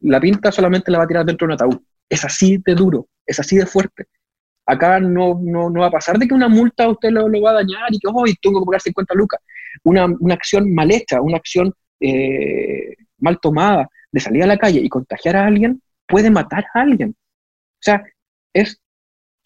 la 0.00 0.20
pinta 0.20 0.52
solamente 0.52 0.90
la 0.90 0.98
va 0.98 1.04
a 1.04 1.08
tirar 1.08 1.26
dentro 1.26 1.46
de 1.46 1.52
un 1.52 1.54
ataúd. 1.54 1.80
Es 2.08 2.24
así 2.24 2.58
de 2.64 2.74
duro, 2.74 3.08
es 3.26 3.38
así 3.38 3.56
de 3.56 3.66
fuerte. 3.66 4.06
Acá 4.66 5.00
no, 5.00 5.40
no, 5.42 5.72
va 5.72 5.86
a 5.86 5.90
pasar 5.90 6.18
de 6.18 6.28
que 6.28 6.34
una 6.34 6.48
multa 6.48 6.84
a 6.84 6.90
usted 6.90 7.10
lo, 7.10 7.28
va 7.40 7.50
a 7.50 7.54
dañar 7.54 7.88
y 7.90 7.98
que 7.98 8.08
hoy 8.12 8.34
tengo 8.40 8.60
que 8.60 8.66
pagar 8.66 8.80
50 8.80 9.14
lucas. 9.14 9.40
Una, 9.82 10.08
acción 10.32 10.72
mal 10.72 10.90
hecha, 10.90 11.20
una 11.20 11.38
acción 11.38 11.72
eh, 12.00 12.94
mal 13.18 13.38
tomada 13.40 13.88
de 14.12 14.20
salir 14.20 14.42
a 14.42 14.46
la 14.46 14.58
calle 14.58 14.80
y 14.80 14.88
contagiar 14.88 15.36
a 15.36 15.46
alguien 15.46 15.82
puede 16.06 16.30
matar 16.30 16.64
a 16.74 16.80
alguien. 16.80 17.10
O 17.10 17.82
sea, 17.82 18.04
es, 18.52 18.80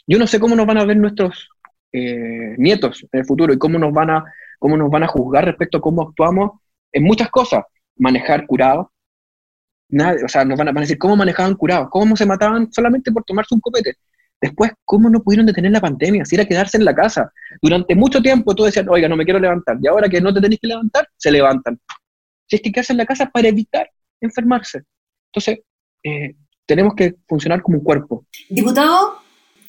yo 0.06 0.18
no 0.18 0.26
sé 0.26 0.40
cómo 0.40 0.56
nos 0.56 0.66
van 0.66 0.78
a 0.78 0.84
ver 0.84 0.96
nuestros 0.96 1.48
eh, 1.96 2.56
nietos 2.58 3.06
en 3.12 3.20
el 3.20 3.24
futuro 3.24 3.52
y 3.52 3.58
cómo 3.58 3.78
nos 3.78 3.92
van 3.92 4.10
a, 4.10 4.24
cómo 4.58 4.76
nos 4.76 4.90
van 4.90 5.04
a 5.04 5.06
juzgar 5.06 5.44
respecto 5.44 5.78
a 5.78 5.80
cómo 5.80 6.02
actuamos 6.02 6.60
en 6.92 7.04
muchas 7.04 7.30
cosas. 7.30 7.62
Manejar 7.96 8.46
curado, 8.46 8.92
o 10.24 10.28
sea, 10.28 10.44
nos 10.44 10.58
van 10.58 10.76
a, 10.76 10.80
decir 10.80 10.98
cómo 10.98 11.14
manejaban 11.14 11.54
curados, 11.54 11.88
cómo 11.90 12.16
se 12.16 12.26
mataban 12.26 12.72
solamente 12.72 13.12
por 13.12 13.22
tomarse 13.22 13.54
un 13.54 13.60
copete. 13.60 13.94
Después, 14.40 14.72
¿cómo 14.84 15.08
no 15.08 15.22
pudieron 15.22 15.46
detener 15.46 15.70
la 15.70 15.80
pandemia? 15.80 16.24
Si 16.24 16.34
era 16.34 16.44
quedarse 16.44 16.76
en 16.76 16.84
la 16.84 16.94
casa. 16.94 17.32
Durante 17.62 17.94
mucho 17.94 18.20
tiempo 18.20 18.56
tú 18.56 18.64
decías, 18.64 18.84
oiga, 18.88 19.08
no 19.08 19.16
me 19.16 19.24
quiero 19.24 19.38
levantar. 19.38 19.78
Y 19.80 19.86
ahora 19.86 20.08
que 20.08 20.20
no 20.20 20.34
te 20.34 20.40
tenés 20.40 20.58
que 20.58 20.66
levantar, 20.66 21.08
se 21.16 21.30
levantan. 21.30 21.80
Si 22.48 22.56
es 22.56 22.62
que 22.62 22.72
quedarse 22.72 22.92
en 22.92 22.98
la 22.98 23.06
casa 23.06 23.30
para 23.30 23.46
evitar 23.46 23.88
enfermarse. 24.20 24.82
Entonces, 25.32 25.60
eh, 26.02 26.34
tenemos 26.66 26.94
que 26.94 27.14
funcionar 27.28 27.62
como 27.62 27.78
un 27.78 27.84
cuerpo. 27.84 28.26
Diputado, 28.50 29.23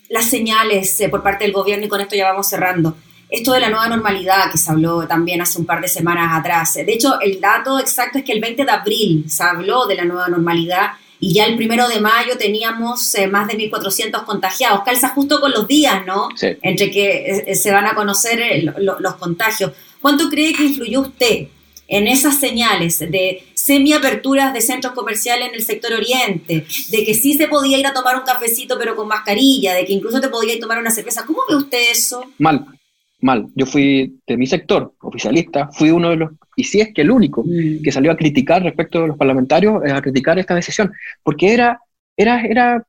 las 0.10 0.30
señales 0.30 1.00
eh, 1.02 1.10
por 1.10 1.24
parte 1.24 1.44
del 1.46 1.54
gobierno, 1.54 1.86
y 1.86 1.90
con 1.90 2.02
esto 2.02 2.16
ya 2.16 2.30
vamos 2.30 2.48
cerrando. 2.48 2.96
Esto 3.30 3.54
de 3.54 3.60
la 3.60 3.70
nueva 3.70 3.88
normalidad 3.88 4.52
que 4.52 4.58
se 4.58 4.72
habló 4.72 5.08
también 5.08 5.42
hace 5.42 5.60
un 5.60 5.66
par 5.66 5.82
de 5.82 5.88
semanas 5.88 6.30
atrás. 6.32 6.76
De 6.76 6.94
hecho, 6.94 7.20
el 7.22 7.42
dato 7.42 7.80
exacto 7.80 8.20
es 8.20 8.24
que 8.24 8.32
el 8.32 8.40
20 8.40 8.66
de 8.66 8.72
abril 8.72 9.26
se 9.28 9.44
habló 9.44 9.88
de 9.88 9.96
la 9.96 10.06
nueva 10.06 10.28
normalidad 10.28 10.92
y 11.20 11.34
ya 11.34 11.46
el 11.46 11.56
primero 11.56 11.88
de 11.88 12.00
mayo 12.00 12.38
teníamos 12.38 13.16
eh, 13.16 13.28
más 13.28 13.48
de 13.48 13.58
1.400 13.58 14.26
contagiados. 14.26 14.82
Calza 14.86 15.10
justo 15.10 15.40
con 15.42 15.52
los 15.52 15.68
días, 15.68 16.06
¿no? 16.06 16.30
Entre 16.40 16.92
que 16.92 17.44
eh, 17.48 17.56
se 17.56 17.72
van 17.72 17.88
a 17.88 17.96
conocer 17.96 18.74
los 18.78 19.16
contagios. 19.16 19.72
¿Cuánto 20.02 20.30
cree 20.30 20.54
que 20.54 20.66
influyó 20.66 21.02
usted 21.02 21.48
en 21.88 22.08
esas 22.08 22.40
señales 22.40 23.00
de 23.00 23.44
semiaperturas 23.54 24.54
de 24.54 24.62
centros 24.62 24.94
comerciales 24.94 25.50
en 25.50 25.56
el 25.56 25.62
sector 25.62 25.94
oriente, 25.94 26.66
de 26.90 27.06
que 27.06 27.14
sí 27.14 27.34
se 27.34 27.48
podía 27.48 27.78
ir 27.78 27.88
a 27.88 27.94
tomar 27.94 28.16
un 28.16 28.24
cafecito 28.24 28.78
pero 28.78 28.96
con 28.96 29.08
mascarilla, 29.08 29.74
de 29.74 29.86
que 29.86 29.94
incluso 29.94 30.20
te 30.20 30.30
podía 30.30 30.54
ir 30.54 30.60
a 30.60 30.62
tomar 30.62 30.80
una 30.80 30.92
cerveza. 30.92 31.26
¿Cómo 31.26 31.42
ve 31.50 31.56
usted 31.56 31.92
eso? 31.92 32.26
Mal, 32.40 32.66
mal. 33.22 33.48
Yo 33.56 33.66
fui 33.66 34.20
de 34.26 34.38
mi 34.38 34.48
sector, 34.48 34.94
oficialista, 35.02 35.70
fui 35.72 35.92
uno 35.92 36.10
de 36.10 36.16
los, 36.18 36.32
y 36.56 36.64
si 36.64 36.82
es 36.82 36.94
que 36.94 37.02
el 37.02 37.12
único, 37.12 37.44
mm. 37.44 37.82
que 37.84 37.92
salió 37.92 38.12
a 38.12 38.18
criticar 38.18 38.64
respecto 38.64 39.02
de 39.02 39.08
los 39.08 39.18
parlamentarios, 39.18 39.82
a 39.90 40.02
criticar 40.02 40.40
esta 40.40 40.56
decisión, 40.56 40.92
porque 41.24 41.54
era, 41.54 41.80
era, 42.16 42.42
era 42.46 42.86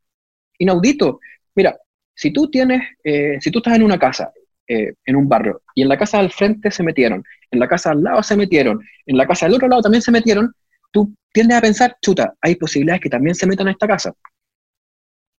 inaudito. 0.58 1.20
Mira, 1.54 1.76
si 2.14 2.32
tú 2.32 2.48
tienes, 2.48 2.82
eh, 3.04 3.38
si 3.40 3.50
tú 3.50 3.58
estás 3.58 3.76
en 3.76 3.82
una 3.82 3.98
casa, 3.98 4.32
eh, 4.68 4.94
en 5.04 5.16
un 5.16 5.28
barrio, 5.28 5.62
y 5.74 5.82
en 5.82 5.88
la 5.88 5.96
casa 5.96 6.18
del 6.18 6.32
frente 6.32 6.70
se 6.70 6.82
metieron, 6.82 7.22
en 7.50 7.60
la 7.60 7.68
casa 7.68 7.90
al 7.90 8.02
lado 8.02 8.22
se 8.22 8.36
metieron, 8.36 8.80
en 9.06 9.16
la 9.16 9.26
casa 9.26 9.46
del 9.46 9.54
otro 9.54 9.68
lado 9.68 9.82
también 9.82 10.02
se 10.02 10.10
metieron, 10.10 10.52
tú 10.90 11.14
tiendes 11.32 11.58
a 11.58 11.60
pensar, 11.60 11.96
chuta, 12.00 12.34
hay 12.40 12.56
posibilidades 12.56 13.00
que 13.02 13.10
también 13.10 13.34
se 13.34 13.46
metan 13.46 13.68
a 13.68 13.72
esta 13.72 13.86
casa. 13.86 14.12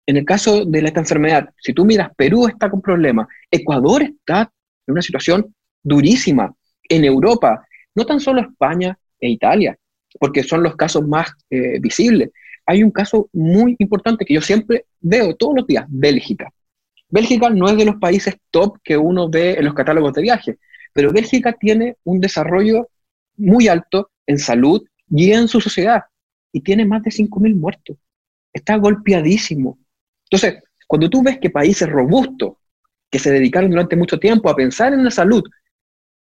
En 0.07 0.17
el 0.17 0.25
caso 0.25 0.65
de 0.65 0.79
esta 0.79 1.01
enfermedad, 1.01 1.49
si 1.59 1.73
tú 1.73 1.85
miras, 1.85 2.11
Perú 2.17 2.47
está 2.47 2.71
con 2.71 2.81
problemas, 2.81 3.27
Ecuador 3.51 4.03
está 4.03 4.51
en 4.87 4.93
una 4.93 5.03
situación 5.03 5.55
durísima, 5.83 6.55
en 6.89 7.05
Europa, 7.05 7.67
no 7.95 8.05
tan 8.07 8.21
solo 8.21 8.41
España 8.41 8.97
e 9.19 9.31
Italia, 9.31 9.77
porque 10.21 10.43
son 10.43 10.63
los 10.63 10.77
casos 10.77 11.07
más 11.07 11.33
eh, 11.51 11.81
visibles. 11.81 12.31
Hay 12.67 12.83
un 12.83 12.91
caso 12.91 13.29
muy 13.33 13.75
importante 13.79 14.25
que 14.25 14.35
yo 14.35 14.41
siempre 14.41 14.87
veo 15.01 15.35
todos 15.35 15.55
los 15.57 15.67
días, 15.67 15.87
Bélgica. 15.89 16.53
Bélgica 17.09 17.51
no 17.51 17.69
es 17.69 17.77
de 17.77 17.85
los 17.85 17.97
países 17.97 18.37
top 18.51 18.79
que 18.83 18.97
uno 18.97 19.29
ve 19.29 19.55
en 19.55 19.65
los 19.65 19.75
catálogos 19.75 20.13
de 20.13 20.23
viaje, 20.23 20.59
pero 20.93 21.13
Bélgica 21.13 21.53
tiene 21.53 21.97
un 22.05 22.21
desarrollo 22.21 22.89
muy 23.37 23.69
alto 23.69 24.11
en 24.27 24.39
salud 24.39 24.83
y 25.09 25.33
en 25.33 25.47
su 25.47 25.61
sociedad, 25.61 26.03
y 26.53 26.61
tiene 26.63 26.85
más 26.85 27.03
de 27.03 27.11
5.000 27.11 27.55
muertos. 27.55 27.97
Está 28.53 28.77
golpeadísimo. 28.77 29.79
Entonces, 30.25 30.63
cuando 30.87 31.09
tú 31.09 31.23
ves 31.23 31.39
que 31.39 31.51
países 31.51 31.89
robustos, 31.89 32.55
que 33.11 33.19
se 33.19 33.31
dedicaron 33.31 33.71
durante 33.71 33.97
mucho 33.97 34.19
tiempo 34.19 34.51
a 34.51 34.57
pensar 34.57 34.93
en 34.93 35.05
la 35.05 35.11
salud, 35.11 35.45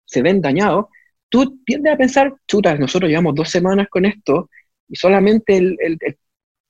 se 0.04 0.22
ven 0.22 0.40
dañados, 0.40 0.86
tú 1.28 1.58
tiendes 1.64 1.94
a 1.94 1.96
pensar, 1.96 2.34
chuta, 2.46 2.74
nosotros 2.76 3.08
llevamos 3.08 3.34
dos 3.34 3.50
semanas 3.50 3.88
con 3.88 4.04
esto 4.04 4.50
y 4.88 4.96
solamente 4.96 5.56
el, 5.56 5.98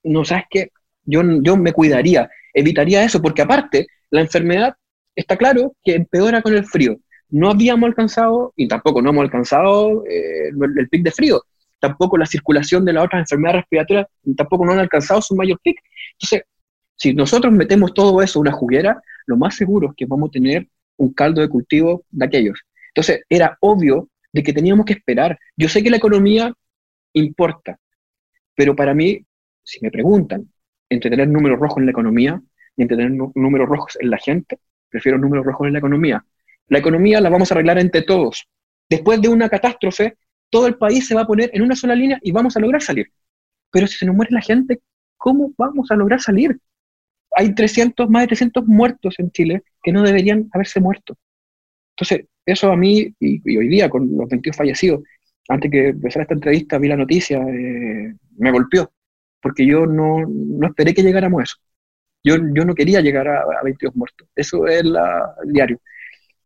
no 0.03 0.25
sabes 0.25 0.45
qué, 0.49 0.71
yo, 1.03 1.21
yo 1.41 1.57
me 1.57 1.73
cuidaría, 1.73 2.29
evitaría 2.53 3.03
eso, 3.03 3.21
porque 3.21 3.41
aparte, 3.41 3.87
la 4.09 4.21
enfermedad 4.21 4.75
está 5.15 5.35
claro 5.37 5.75
que 5.83 5.95
empeora 5.95 6.41
con 6.41 6.55
el 6.55 6.65
frío. 6.65 6.97
No 7.29 7.49
habíamos 7.49 7.87
alcanzado, 7.87 8.53
y 8.55 8.67
tampoco 8.67 9.01
no 9.01 9.09
hemos 9.09 9.23
alcanzado 9.23 10.05
eh, 10.05 10.49
el, 10.49 10.89
pic 10.89 11.03
de 11.03 11.11
frío, 11.11 11.43
tampoco 11.79 12.17
la 12.17 12.25
circulación 12.25 12.85
de 12.85 12.93
las 12.93 13.05
otras 13.05 13.21
enfermedades 13.21 13.61
respiratorias, 13.61 14.07
tampoco 14.37 14.65
no 14.65 14.71
han 14.71 14.79
alcanzado 14.79 15.21
su 15.21 15.35
mayor 15.35 15.59
pic. 15.61 15.77
Entonces, 16.13 16.43
si 16.95 17.13
nosotros 17.13 17.53
metemos 17.53 17.93
todo 17.93 18.21
eso 18.21 18.39
en 18.39 18.41
una 18.41 18.51
juguera, 18.53 19.01
lo 19.25 19.37
más 19.37 19.55
seguro 19.55 19.89
es 19.89 19.95
que 19.95 20.05
vamos 20.05 20.29
a 20.29 20.31
tener 20.31 20.67
un 20.97 21.13
caldo 21.13 21.41
de 21.41 21.49
cultivo 21.49 22.05
de 22.09 22.25
aquellos. 22.25 22.59
Entonces, 22.89 23.21
era 23.29 23.57
obvio 23.59 24.09
de 24.31 24.41
que 24.41 24.53
teníamos 24.53 24.85
que 24.85 24.93
esperar. 24.93 25.37
Yo 25.55 25.67
sé 25.69 25.83
que 25.83 25.89
la 25.89 25.97
economía 25.97 26.53
importa, 27.13 27.77
pero 28.55 28.75
para 28.75 28.93
mí, 28.93 29.19
si 29.63 29.79
me 29.81 29.91
preguntan, 29.91 30.49
entre 30.89 31.09
tener 31.09 31.27
números 31.27 31.59
rojos 31.59 31.79
en 31.79 31.85
la 31.85 31.91
economía 31.91 32.41
y 32.77 32.83
entre 32.83 32.97
tener 32.97 33.11
números 33.11 33.67
rojos 33.67 33.97
en 33.99 34.09
la 34.09 34.17
gente, 34.17 34.59
prefiero 34.89 35.17
números 35.17 35.45
rojos 35.45 35.67
en 35.67 35.73
la 35.73 35.79
economía. 35.79 36.23
La 36.67 36.79
economía 36.79 37.19
la 37.19 37.29
vamos 37.29 37.51
a 37.51 37.55
arreglar 37.55 37.79
entre 37.79 38.03
todos. 38.03 38.47
Después 38.89 39.21
de 39.21 39.29
una 39.29 39.49
catástrofe, 39.49 40.17
todo 40.49 40.67
el 40.67 40.75
país 40.77 41.07
se 41.07 41.15
va 41.15 41.21
a 41.21 41.27
poner 41.27 41.49
en 41.53 41.63
una 41.63 41.75
sola 41.75 41.95
línea 41.95 42.19
y 42.21 42.31
vamos 42.31 42.55
a 42.55 42.59
lograr 42.59 42.81
salir. 42.81 43.11
Pero 43.71 43.87
si 43.87 43.97
se 43.97 44.05
nos 44.05 44.15
muere 44.15 44.31
la 44.31 44.41
gente, 44.41 44.79
¿cómo 45.17 45.53
vamos 45.57 45.91
a 45.91 45.95
lograr 45.95 46.21
salir? 46.21 46.57
Hay 47.35 47.53
300, 47.53 48.09
más 48.09 48.23
de 48.23 48.27
300 48.27 48.65
muertos 48.65 49.15
en 49.17 49.31
Chile 49.31 49.63
que 49.83 49.91
no 49.91 50.03
deberían 50.03 50.47
haberse 50.53 50.79
muerto. 50.79 51.17
Entonces, 51.95 52.27
eso 52.45 52.71
a 52.71 52.77
mí, 52.77 53.13
y, 53.19 53.57
hoy 53.57 53.67
día 53.67 53.89
con 53.89 54.09
los 54.15 54.29
22 54.29 54.55
fallecidos, 54.55 55.01
antes 55.49 55.71
que 55.71 55.89
empezara 55.89 56.23
esta 56.23 56.35
entrevista, 56.35 56.77
vi 56.77 56.87
la 56.87 56.97
noticia, 56.97 57.39
eh, 57.39 58.15
me 58.37 58.51
golpeó, 58.51 58.91
porque 59.41 59.65
yo 59.65 59.85
no, 59.85 60.25
no 60.27 60.67
esperé 60.67 60.93
que 60.93 61.03
llegáramos 61.03 61.41
a 61.41 61.43
eso. 61.43 61.55
Yo, 62.23 62.35
yo 62.53 62.65
no 62.65 62.75
quería 62.75 63.01
llegar 63.01 63.27
a, 63.27 63.63
22 63.63 63.95
muertos. 63.95 64.27
Eso 64.35 64.67
es 64.67 64.83
la, 64.83 65.35
el 65.45 65.53
diario. 65.53 65.81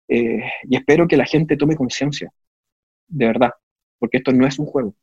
Eh, 0.07 0.41
y 0.69 0.75
espero 0.75 1.07
que 1.07 1.17
la 1.17 1.25
gente 1.25 1.57
tome 1.57 1.75
conciencia, 1.75 2.31
de 3.07 3.25
verdad, 3.25 3.51
porque 3.97 4.17
esto 4.17 4.31
no 4.31 4.45
es 4.45 4.59
un 4.59 4.65
juego. 4.65 4.93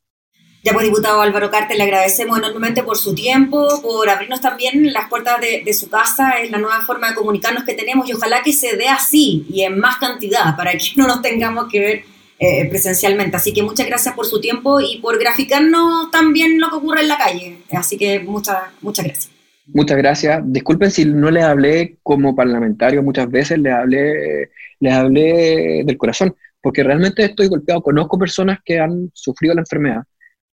Ya 0.63 0.73
pues, 0.73 0.87
diputado 0.87 1.21
Álvaro 1.23 1.51
Carter, 1.51 1.77
le 1.77 1.85
agradecemos 1.85 2.37
enormemente 2.37 2.83
por 2.83 2.99
su 2.99 3.15
tiempo, 3.15 3.81
por 3.81 4.09
abrirnos 4.11 4.41
también 4.41 4.93
las 4.93 5.09
puertas 5.09 5.41
de, 5.41 5.63
de, 5.65 5.73
su 5.73 5.89
casa, 5.89 6.41
es 6.41 6.51
la 6.51 6.59
nueva 6.59 6.81
forma 6.85 7.09
de 7.09 7.15
comunicarnos 7.15 7.65
que 7.65 7.75
tenemos 7.75 8.09
y 8.09 8.13
ojalá 8.13 8.43
que 8.43 8.53
se 8.53 8.77
dé 8.77 8.89
así 8.89 9.47
y 9.49 9.63
en 9.63 9.79
más 9.79 9.97
cantidad 9.97 10.57
para 10.57 10.73
que 10.73 10.91
no 10.97 11.07
nos 11.07 11.23
tengamos 11.23 11.71
que 11.71 11.81
ver 11.81 12.05
eh, 12.41 12.69
presencialmente. 12.69 13.37
Así 13.37 13.53
que 13.53 13.65
muchas 13.65 13.87
gracias 13.87 14.15
por 14.15 14.25
su 14.25 14.41
tiempo 14.41 14.81
y 14.81 14.99
por 14.99 15.19
graficarnos 15.19 16.11
también 16.13 16.61
lo 16.61 16.71
que 16.71 16.77
ocurre 16.77 17.01
en 17.01 17.09
la 17.09 17.19
calle. 17.19 17.59
Así 17.73 17.99
que 17.99 18.21
muchas, 18.21 18.59
muchas 18.81 19.05
gracias. 19.05 19.38
Muchas 19.75 19.99
gracias. 19.99 20.41
Disculpen 20.45 20.91
si 20.91 21.05
no 21.05 21.31
les 21.31 21.45
hablé 21.45 21.99
como 22.03 22.35
parlamentario, 22.35 23.03
muchas 23.03 23.31
veces 23.31 23.59
les 23.59 23.73
hablé, 23.73 24.51
les 24.81 24.93
hablé 24.95 25.83
del 25.85 25.99
corazón, 25.99 26.35
porque 26.61 26.83
realmente 26.83 27.25
estoy 27.25 27.49
golpeado. 27.49 27.83
Conozco 27.83 28.19
personas 28.19 28.59
que 28.65 28.79
han 28.79 29.11
sufrido 29.13 29.55
la 29.55 29.61
enfermedad 29.61 30.03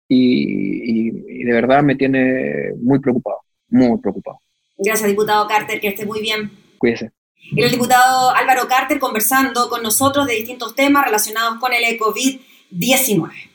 y, 0.08 1.42
y 1.42 1.44
de 1.44 1.54
verdad 1.54 1.84
me 1.84 1.96
tiene 1.96 2.74
muy 2.82 3.00
preocupado, 3.00 3.40
muy 3.70 4.00
preocupado. 4.00 4.40
Gracias, 4.78 5.08
diputado 5.08 5.48
Carter, 5.48 5.80
que 5.80 5.90
esté 5.90 6.06
muy 6.06 6.22
bien. 6.22 6.52
Cuídese. 6.78 7.12
el 7.56 7.72
diputado 7.72 8.32
Álvaro 8.32 8.68
Carter 8.68 9.00
conversando 9.00 9.70
con 9.70 9.84
nosotros 9.84 10.26
de 10.28 10.34
distintos 10.34 10.76
temas 10.76 11.06
relacionados 11.06 11.60
con 11.60 11.72
el 11.74 11.84
COVID-19. 11.98 13.53